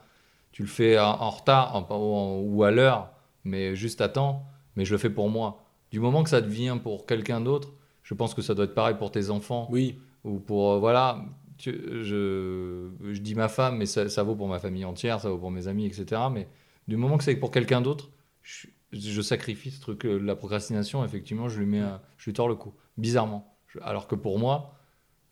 [0.51, 3.11] tu le fais en, en retard en- en- ou à l'heure,
[3.43, 4.45] mais juste à temps.
[4.75, 5.63] Mais je le fais pour moi.
[5.91, 7.73] Du moment que ça devient pour quelqu'un d'autre,
[8.03, 11.23] je pense que ça doit être pareil pour tes enfants Oui, ou pour euh, voilà
[11.57, 15.29] tu- je, je dis ma femme mais ça, ça vaut pour ma famille entière ça
[15.29, 16.47] vaut pour mes amis etc mais
[16.87, 18.09] du moment que c'est pour quelqu'un d'autre
[18.41, 21.81] je, je sacrifie ce truc euh, la procrastination effectivement je lui mets
[22.17, 24.73] je lui tords le cou bizarrement Je- alors que pour moi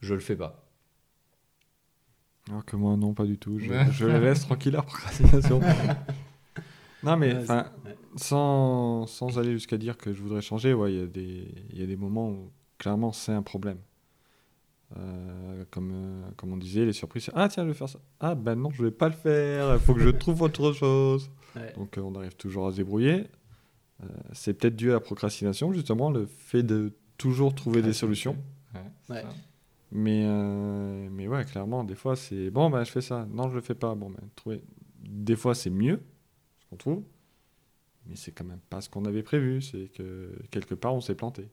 [0.01, 0.65] je le fais pas
[2.49, 3.57] Alors que moi, non, pas du tout.
[3.57, 3.85] Je, Ouais.
[3.91, 5.61] je les laisse tranquille, leur procrastination.
[7.03, 7.95] non, mais Ouais, ouais.
[8.17, 11.79] sans, sans aller jusqu'à dire que je voudrais changer, ouais, il y, a des- il
[11.79, 13.77] y a des moments où clairement c'est un problème.
[14.97, 17.99] Euh, comme, euh, comme on disait, les surprises, c'est, ah tiens, je vais faire ça.
[18.19, 21.31] Ah ben non, je vais pas le faire, il faut que je trouve autre chose.
[21.77, 23.25] Donc euh, on arrive toujours à se débrouiller.
[24.33, 28.37] C'est peut-être dû à la procrastination, justement, le fait de toujours trouver des solutions.
[29.09, 29.23] Ouais.
[29.91, 33.27] Mais, euh, mais ouais, clairement, des fois, c'est bon, ben, je fais ça.
[33.31, 33.93] Non, je le fais pas.
[33.95, 34.63] Bon, ben, trouver...
[35.03, 36.01] Des fois, c'est mieux,
[36.59, 37.03] ce qu'on trouve.
[38.07, 39.61] Mais c'est quand même pas ce qu'on avait prévu.
[39.61, 41.47] C'est que quelque part, on s'est planté.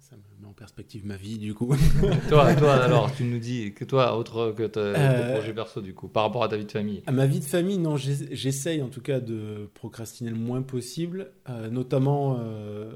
[0.00, 1.74] Ça me met en perspective ma vie, du coup.
[2.28, 5.94] toi toi alors tu nous dis que toi autre que tes Euh, projets perso du
[5.94, 8.28] coup par rapport à ta vie de famille À ma vie de famille, non, j'ess-
[8.30, 12.92] j'essaye en tout cas de procrastiner le moins possible, euh, notamment euh,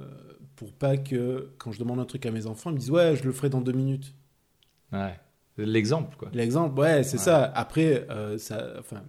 [0.62, 3.16] pour pas que quand je demande un truc à mes enfants, ils me disent ouais,
[3.16, 4.14] je le ferai dans deux minutes.
[4.92, 5.18] ouais
[5.58, 7.22] l'exemple quoi L'exemple, ouais, c'est Ouais.
[7.24, 7.44] ça.
[7.44, 9.02] Après, euh, ça, enfin,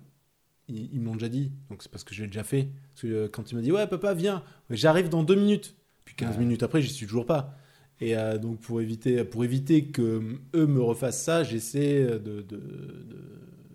[0.67, 2.69] ils, ils m'ont déjà dit, donc c'est parce que je l'ai déjà fait.
[2.91, 5.75] Parce que euh, quand il m'a dit ouais, papa, viens, j'arrive dans deux minutes.
[6.05, 6.39] Puis 15 Ouais.
[6.43, 7.55] minutes après, j'y suis toujours pas.
[8.01, 10.21] Et euh, donc pour éviter, pour éviter que
[10.53, 13.05] eux me refassent ça, j'essaie de, de, de,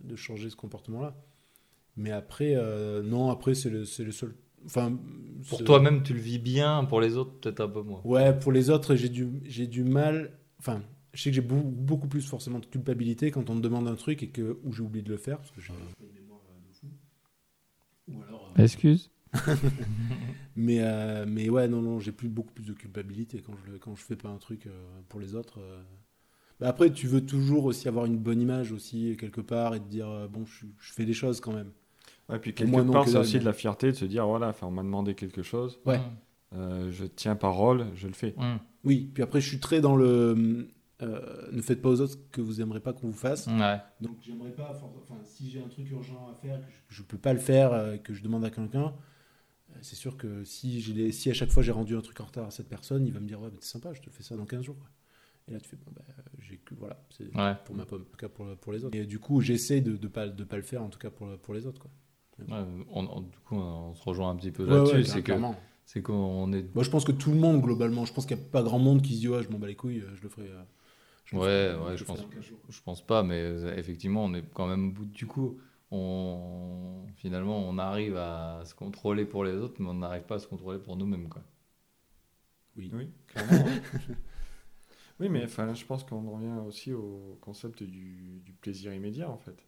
[0.02, 1.16] de changer ce comportement-là.
[1.96, 2.54] Mais après,
[3.02, 4.34] non, après c'est le, c'est le seul.
[4.66, 4.98] Enfin,
[5.48, 8.52] pour toi-même tu le vis bien pour les autres peut-être un peu moins Ouais, pour
[8.52, 10.32] les autres, j'ai du, j'ai du mal.
[10.58, 10.82] Enfin,
[11.14, 13.94] je sais que j'ai beaucoup, beaucoup plus forcément de culpabilité quand on me demande un
[13.94, 15.76] truc et que où j'ai oublié de le faire parce que j'ai euh.
[18.08, 18.54] Ou alors.
[18.58, 19.10] euh, excuse
[20.56, 23.78] mais euh, mais ouais, non non, j'ai plus beaucoup plus de culpabilité quand je le,
[23.78, 24.70] quand je fais pas un truc euh,
[25.08, 25.60] pour les autres.
[25.60, 25.82] euh.
[26.60, 29.88] Bah après, tu veux toujours aussi avoir une bonne image aussi quelque part et te
[29.88, 31.72] dire euh, bon, je, je fais des choses quand même.
[32.28, 34.66] Ouais, puis Pour quelque part, c'est aussi de la fierté de se dire voilà, enfin,
[34.66, 35.80] on m'a demandé quelque chose.
[35.86, 36.00] Ouais.
[36.54, 38.34] euh, je tiens parole, je le fais.
[38.84, 40.68] Oui, puis après, je suis très dans le
[41.00, 43.46] euh, ne faites pas aux autres ce que vous aimeriez pas qu'on vous fasse.
[43.46, 47.02] ouais Donc j'aimerais pas, enfin si j'ai un truc urgent à faire, que je, je
[47.04, 48.92] peux pas le faire, euh, que je demande à quelqu'un,
[49.70, 52.24] euh, c'est sûr que si, j'ai si à chaque fois j'ai rendu un truc en
[52.24, 54.24] retard à cette personne, il va me dire ouais mais c'est sympa, je te fais
[54.24, 54.76] ça dans 15 jours.
[54.76, 54.88] quoi.
[55.46, 56.02] Et là tu fais bon bah
[56.40, 58.96] j'ai que voilà, c'est ouais pour ma pomme, en tout cas pour, pour les autres.
[58.96, 61.28] Et du coup j'essaie de, de pas de pas le faire en tout cas pour,
[61.38, 61.90] pour les autres quoi.
[62.38, 64.96] Ouais, on, on- du coup, on se rejoint un petit peu là-dessus.
[64.96, 65.32] ouais, c'est que
[65.86, 66.74] c'est qu'on est.
[66.74, 68.78] Moi je pense que tout le monde globalement, je pense qu'il n'y a pas grand
[68.78, 70.48] monde qui se dit ouais je m'en bats les couilles, euh, je le ferai.
[70.48, 70.62] euh,
[71.24, 72.22] je Ouais, ferai- ouais, je ferai pense.
[72.22, 72.60] dans 15 jours.
[72.68, 75.58] Je pense pas, mais euh, effectivement, on est quand même au bout du coup.
[75.90, 80.38] On finalement, on arrive à se contrôler pour les autres, mais on n'arrive pas à
[80.38, 81.42] se contrôler pour nous-mêmes, quoi.
[82.76, 82.90] Oui.
[82.92, 83.66] Oui, clairement.
[85.20, 89.30] oui, mais enfin, je pense qu'on en revient aussi au concept du, du plaisir immédiat,
[89.30, 89.67] en fait.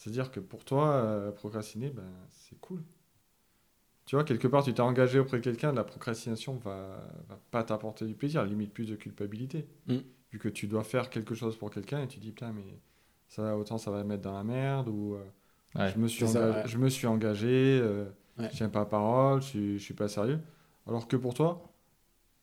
[0.00, 2.82] C'est-à-dire que pour toi, euh, procrastiner, ben, c'est cool.
[4.06, 7.62] Tu vois, quelque part, tu t'es engagé auprès de quelqu'un, la procrastination va, va pas
[7.62, 9.68] t'apporter du plaisir, limite plus de culpabilité.
[9.88, 9.98] Mm.
[10.32, 12.80] Vu que tu dois faire quelque chose pour quelqu'un et tu dis, putain, mais
[13.28, 15.24] ça, autant ça va me mettre dans la merde, ou euh,
[15.74, 15.92] Ouais.
[15.94, 16.66] je, me suis ça, engagé, ouais.
[16.68, 18.06] je me suis engagé, euh,
[18.38, 18.48] Ouais.
[18.50, 20.40] je tiens pas parole, je, suis- je suis pas sérieux.
[20.86, 21.62] Alors que pour toi,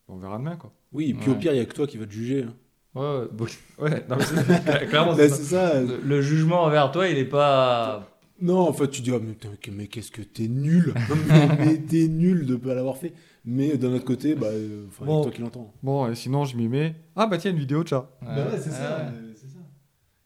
[0.06, 0.72] on verra demain, quoi.
[0.92, 2.44] Oui, et puis au pire il y a que toi qui va te juger.
[2.44, 2.54] hein.
[2.98, 3.48] Ouais, ouais,
[3.90, 5.80] Ouais, non, mais c'est- clairement, c'est ça.
[5.80, 8.08] le, le jugement envers toi, il est pas.
[8.40, 9.34] Non, en fait, tu dis, ah, mais,
[9.72, 10.94] mais qu'est-ce que t'es nul
[11.58, 13.12] Mais t'es nul de pas l'avoir fait.
[13.44, 15.22] Mais d'un autre côté, bah, euh, Bon.
[15.22, 15.72] toi qui l'entends.
[15.82, 16.94] Bon, et sinon, je m'y mets.
[17.16, 18.10] Ah, bah tiens, une vidéo de chat.
[18.22, 18.80] Ouais, Bah c'est ça.
[18.98, 19.04] ouais.
[19.14, 19.58] euh, c'est ça.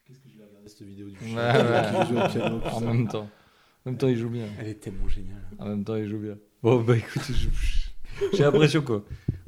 [0.06, 2.04] Qu'est-ce que je vais regarder cette vidéo du Ouais, chat ouais.
[2.06, 2.84] qui joue au piano, En ça.
[2.86, 3.28] même temps.
[3.84, 4.44] En même temps, il joue bien.
[4.60, 5.42] Elle est tellement géniale.
[5.58, 6.34] En même temps, il joue bien.
[6.62, 7.22] Bon, bah écoute,
[8.34, 9.04] j'ai l'impression quoi.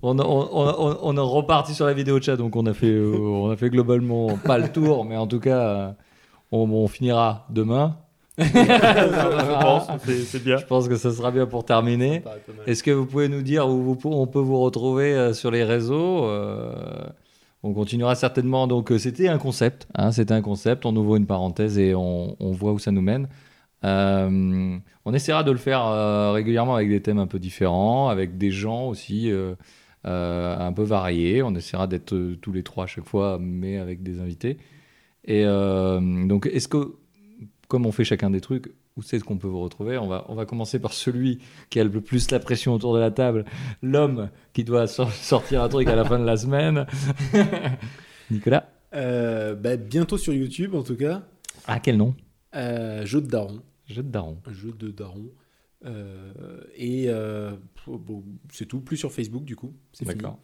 [0.07, 2.87] On, a- on, on, on est reparti sur la vidéo chat, donc on a fait,
[2.91, 5.91] euh, on a fait globalement pas le tour, mais en tout cas, euh,
[6.53, 7.97] on, on finira demain.
[8.39, 10.57] je pense, c'est- c'est bien.
[10.57, 12.23] Je pense que ça sera bien pour terminer.
[12.67, 15.63] Est-ce que vous pouvez nous dire où vous, on peut vous retrouver euh, sur les
[15.65, 16.73] réseaux euh,
[17.63, 18.67] On continuera certainement.
[18.67, 19.87] Donc, c'était un concept.
[19.95, 20.85] hein, c'était un concept.
[20.85, 23.29] On ouvre une parenthèse et on, on voit où ça nous mène.
[23.85, 28.37] Euh, on essaiera de le faire euh, régulièrement avec des thèmes un peu différents, avec
[28.39, 29.55] des gens aussi euh,
[30.05, 31.43] un peu variés.
[31.43, 34.59] On essaiera d'être euh, tous les trois à chaque fois, mais avec des invités.
[35.25, 36.97] Et euh, donc, est-ce que,
[37.69, 39.99] comme on fait chacun des trucs, où c'est qu'on peut vous retrouver?
[39.99, 41.39] On va, on va commencer par celui
[41.71, 43.45] qui a le plus la pression autour de la table,
[43.83, 46.87] l'homme qui doit sor- sortir un truc à la fin de la semaine.
[48.31, 48.69] Nicolas?
[48.95, 51.23] Euh, bah, bientôt sur YouTube, en tout cas.
[51.67, 52.15] Ah, quel nom?
[52.55, 53.61] Euh, jeu de daron.
[53.87, 54.39] Jeu de daron.
[54.53, 55.31] Jeu de daron.
[55.85, 57.53] Euh, et euh,
[57.87, 58.81] bon, c'est tout.
[58.81, 59.73] Plus sur Facebook, du coup.
[59.93, 60.17] C'est fini.
[60.17, 60.39] D'accord.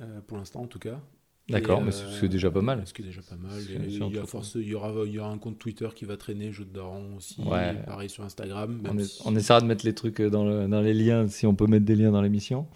[0.00, 1.00] Euh, pour l'instant, en tout cas.
[1.48, 2.82] D'accord, mais c'est c'est déjà pas mal.
[2.86, 3.50] Ce qui est déjà pas mal.
[3.60, 5.58] C'est- c'est il, y a entre- force- il, y aura, il y aura un compte
[5.58, 7.40] Twitter qui va traîner, jeu de daron aussi.
[7.42, 7.74] Ouais.
[7.84, 8.80] Pareil sur Instagram.
[8.84, 11.26] On, même est- si- on essaiera de mettre les trucs dans, le- dans les liens,
[11.28, 12.66] si on peut mettre des liens dans l'émission.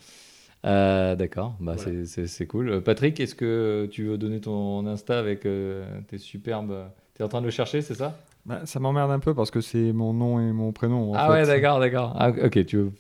[0.64, 1.78] Euh, D'accord, bah Voilà.
[1.78, 2.82] c'est- c'est c'est cool.
[2.82, 6.88] Patrick, est-ce que tu veux donner ton Insta avec euh, tes superbes.
[7.14, 8.18] Tu es en train de le chercher, c'est ça?
[8.46, 11.12] Bah, ça m'emmerde un peu parce que c'est mon nom et mon prénom.
[11.12, 11.32] en Ah fait.
[11.32, 12.14] ouais, d'accord, d'accord.
[12.18, 12.92] Ah, ok, tu veux.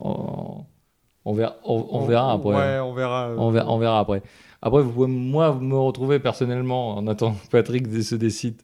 [0.00, 0.64] On,
[1.24, 2.54] on verra, on, on verra après.
[2.54, 3.28] Ouais, on verra.
[3.28, 4.22] euh, On verra, on verra après.
[4.62, 8.54] Après, vous pouvez, moi, vous me retrouver personnellement en attendant que Patrick se décide.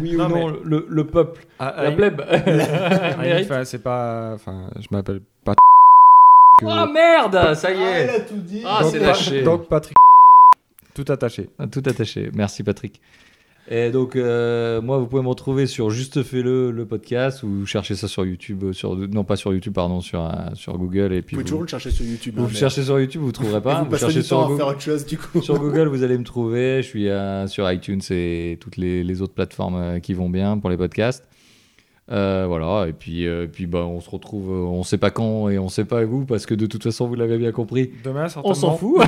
[0.00, 4.32] oui ou Non, non, le, le peuple, Ah, la ah, plèbe, ah, enfin, c'est pas.
[4.34, 5.54] Enfin, je m'appelle pas.
[6.58, 8.02] que- Oh merde, ça y Ah, est.
[8.02, 8.62] elle a tout dit.
[8.64, 9.42] Ah, c'est lâché.
[9.42, 9.96] Donc Patrick.
[10.94, 11.48] Tout attaché.
[11.58, 12.30] Ah, Tout attaché.
[12.34, 13.00] Merci Patrick.
[13.70, 17.94] Et donc, euh, moi, vous pouvez me retrouver sur Juste Fais-le, le podcast, ou cherchez
[17.94, 21.12] ça sur YouTube, euh, sur, non pas sur YouTube, pardon, sur, euh, sur Google.
[21.12, 22.34] Et Vous puis pouvez vous, toujours le chercher sur YouTube.
[22.36, 23.84] vous hein, mais- cherchez sur YouTube, vous ne trouverez pas.
[23.84, 24.56] vous Vous, cherchez sur Google.
[24.56, 25.40] faire autre chose, du coup.
[25.40, 26.82] Sur Google, vous allez me trouver.
[26.82, 30.68] Je suis euh, sur iTunes et toutes les, les autres plateformes qui vont bien pour
[30.68, 31.24] les podcasts.
[32.10, 35.48] Euh, voilà, et puis, euh, puis bah, on se retrouve, euh, on sait pas quand
[35.48, 38.26] et on sait pas où, parce que de toute façon, vous l'avez bien compris, Demain,
[38.42, 39.00] on s'en fout.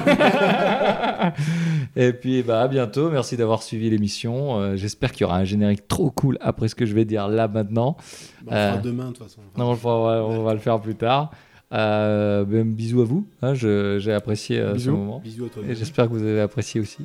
[1.97, 4.61] et puis bah, à bientôt, merci d'avoir suivi l'émission.
[4.61, 7.29] Euh, J'espère qu'il y aura un générique trop cool après ce que je vais dire
[7.29, 7.97] là maintenant.
[8.45, 9.41] Bah, on fera demain, de toute façon.
[9.57, 11.31] Non, on, le fera- on va, on va le faire plus tard.
[11.75, 15.19] Euh, ben, bisous à vous, hein, j'ai apprécié euh, ce moment.
[15.25, 15.63] Bisous à toi.
[15.69, 16.99] Et j'espère que vous avez apprécié aussi.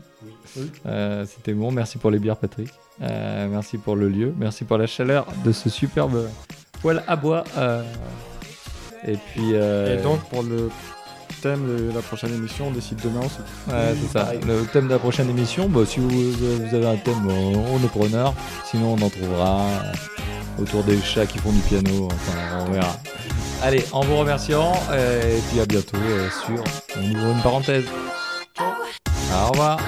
[0.57, 0.69] Oui.
[0.85, 1.71] Euh, C'était bon.
[1.71, 2.69] Merci pour les bières, Patrick.
[3.01, 4.33] Euh, merci pour le lieu.
[4.37, 6.27] Merci pour la chaleur de ce superbe
[6.81, 7.43] poêle à bois.
[7.57, 7.81] Euh,
[9.07, 9.53] et puis.
[9.53, 10.69] euh, Et donc, pour le
[11.41, 13.39] thème de la prochaine émission, on décide demain aussi.
[13.71, 14.19] ouais, c'est ça.
[14.25, 14.39] pareil.
[14.45, 17.77] Le thème de la prochaine émission, bah, si vous, vous avez un thème, on, on
[17.83, 18.33] est preneur.
[18.65, 19.91] Sinon, on en trouvera euh,
[20.61, 22.07] autour des chats qui font du piano.
[22.11, 22.95] Enfin, on verra.
[23.61, 24.73] Allez, en vous remerciant.
[24.91, 26.63] euh, et puis à bientôt euh, sur.
[26.97, 27.85] On une parenthèse.
[28.59, 29.79] Au revoir.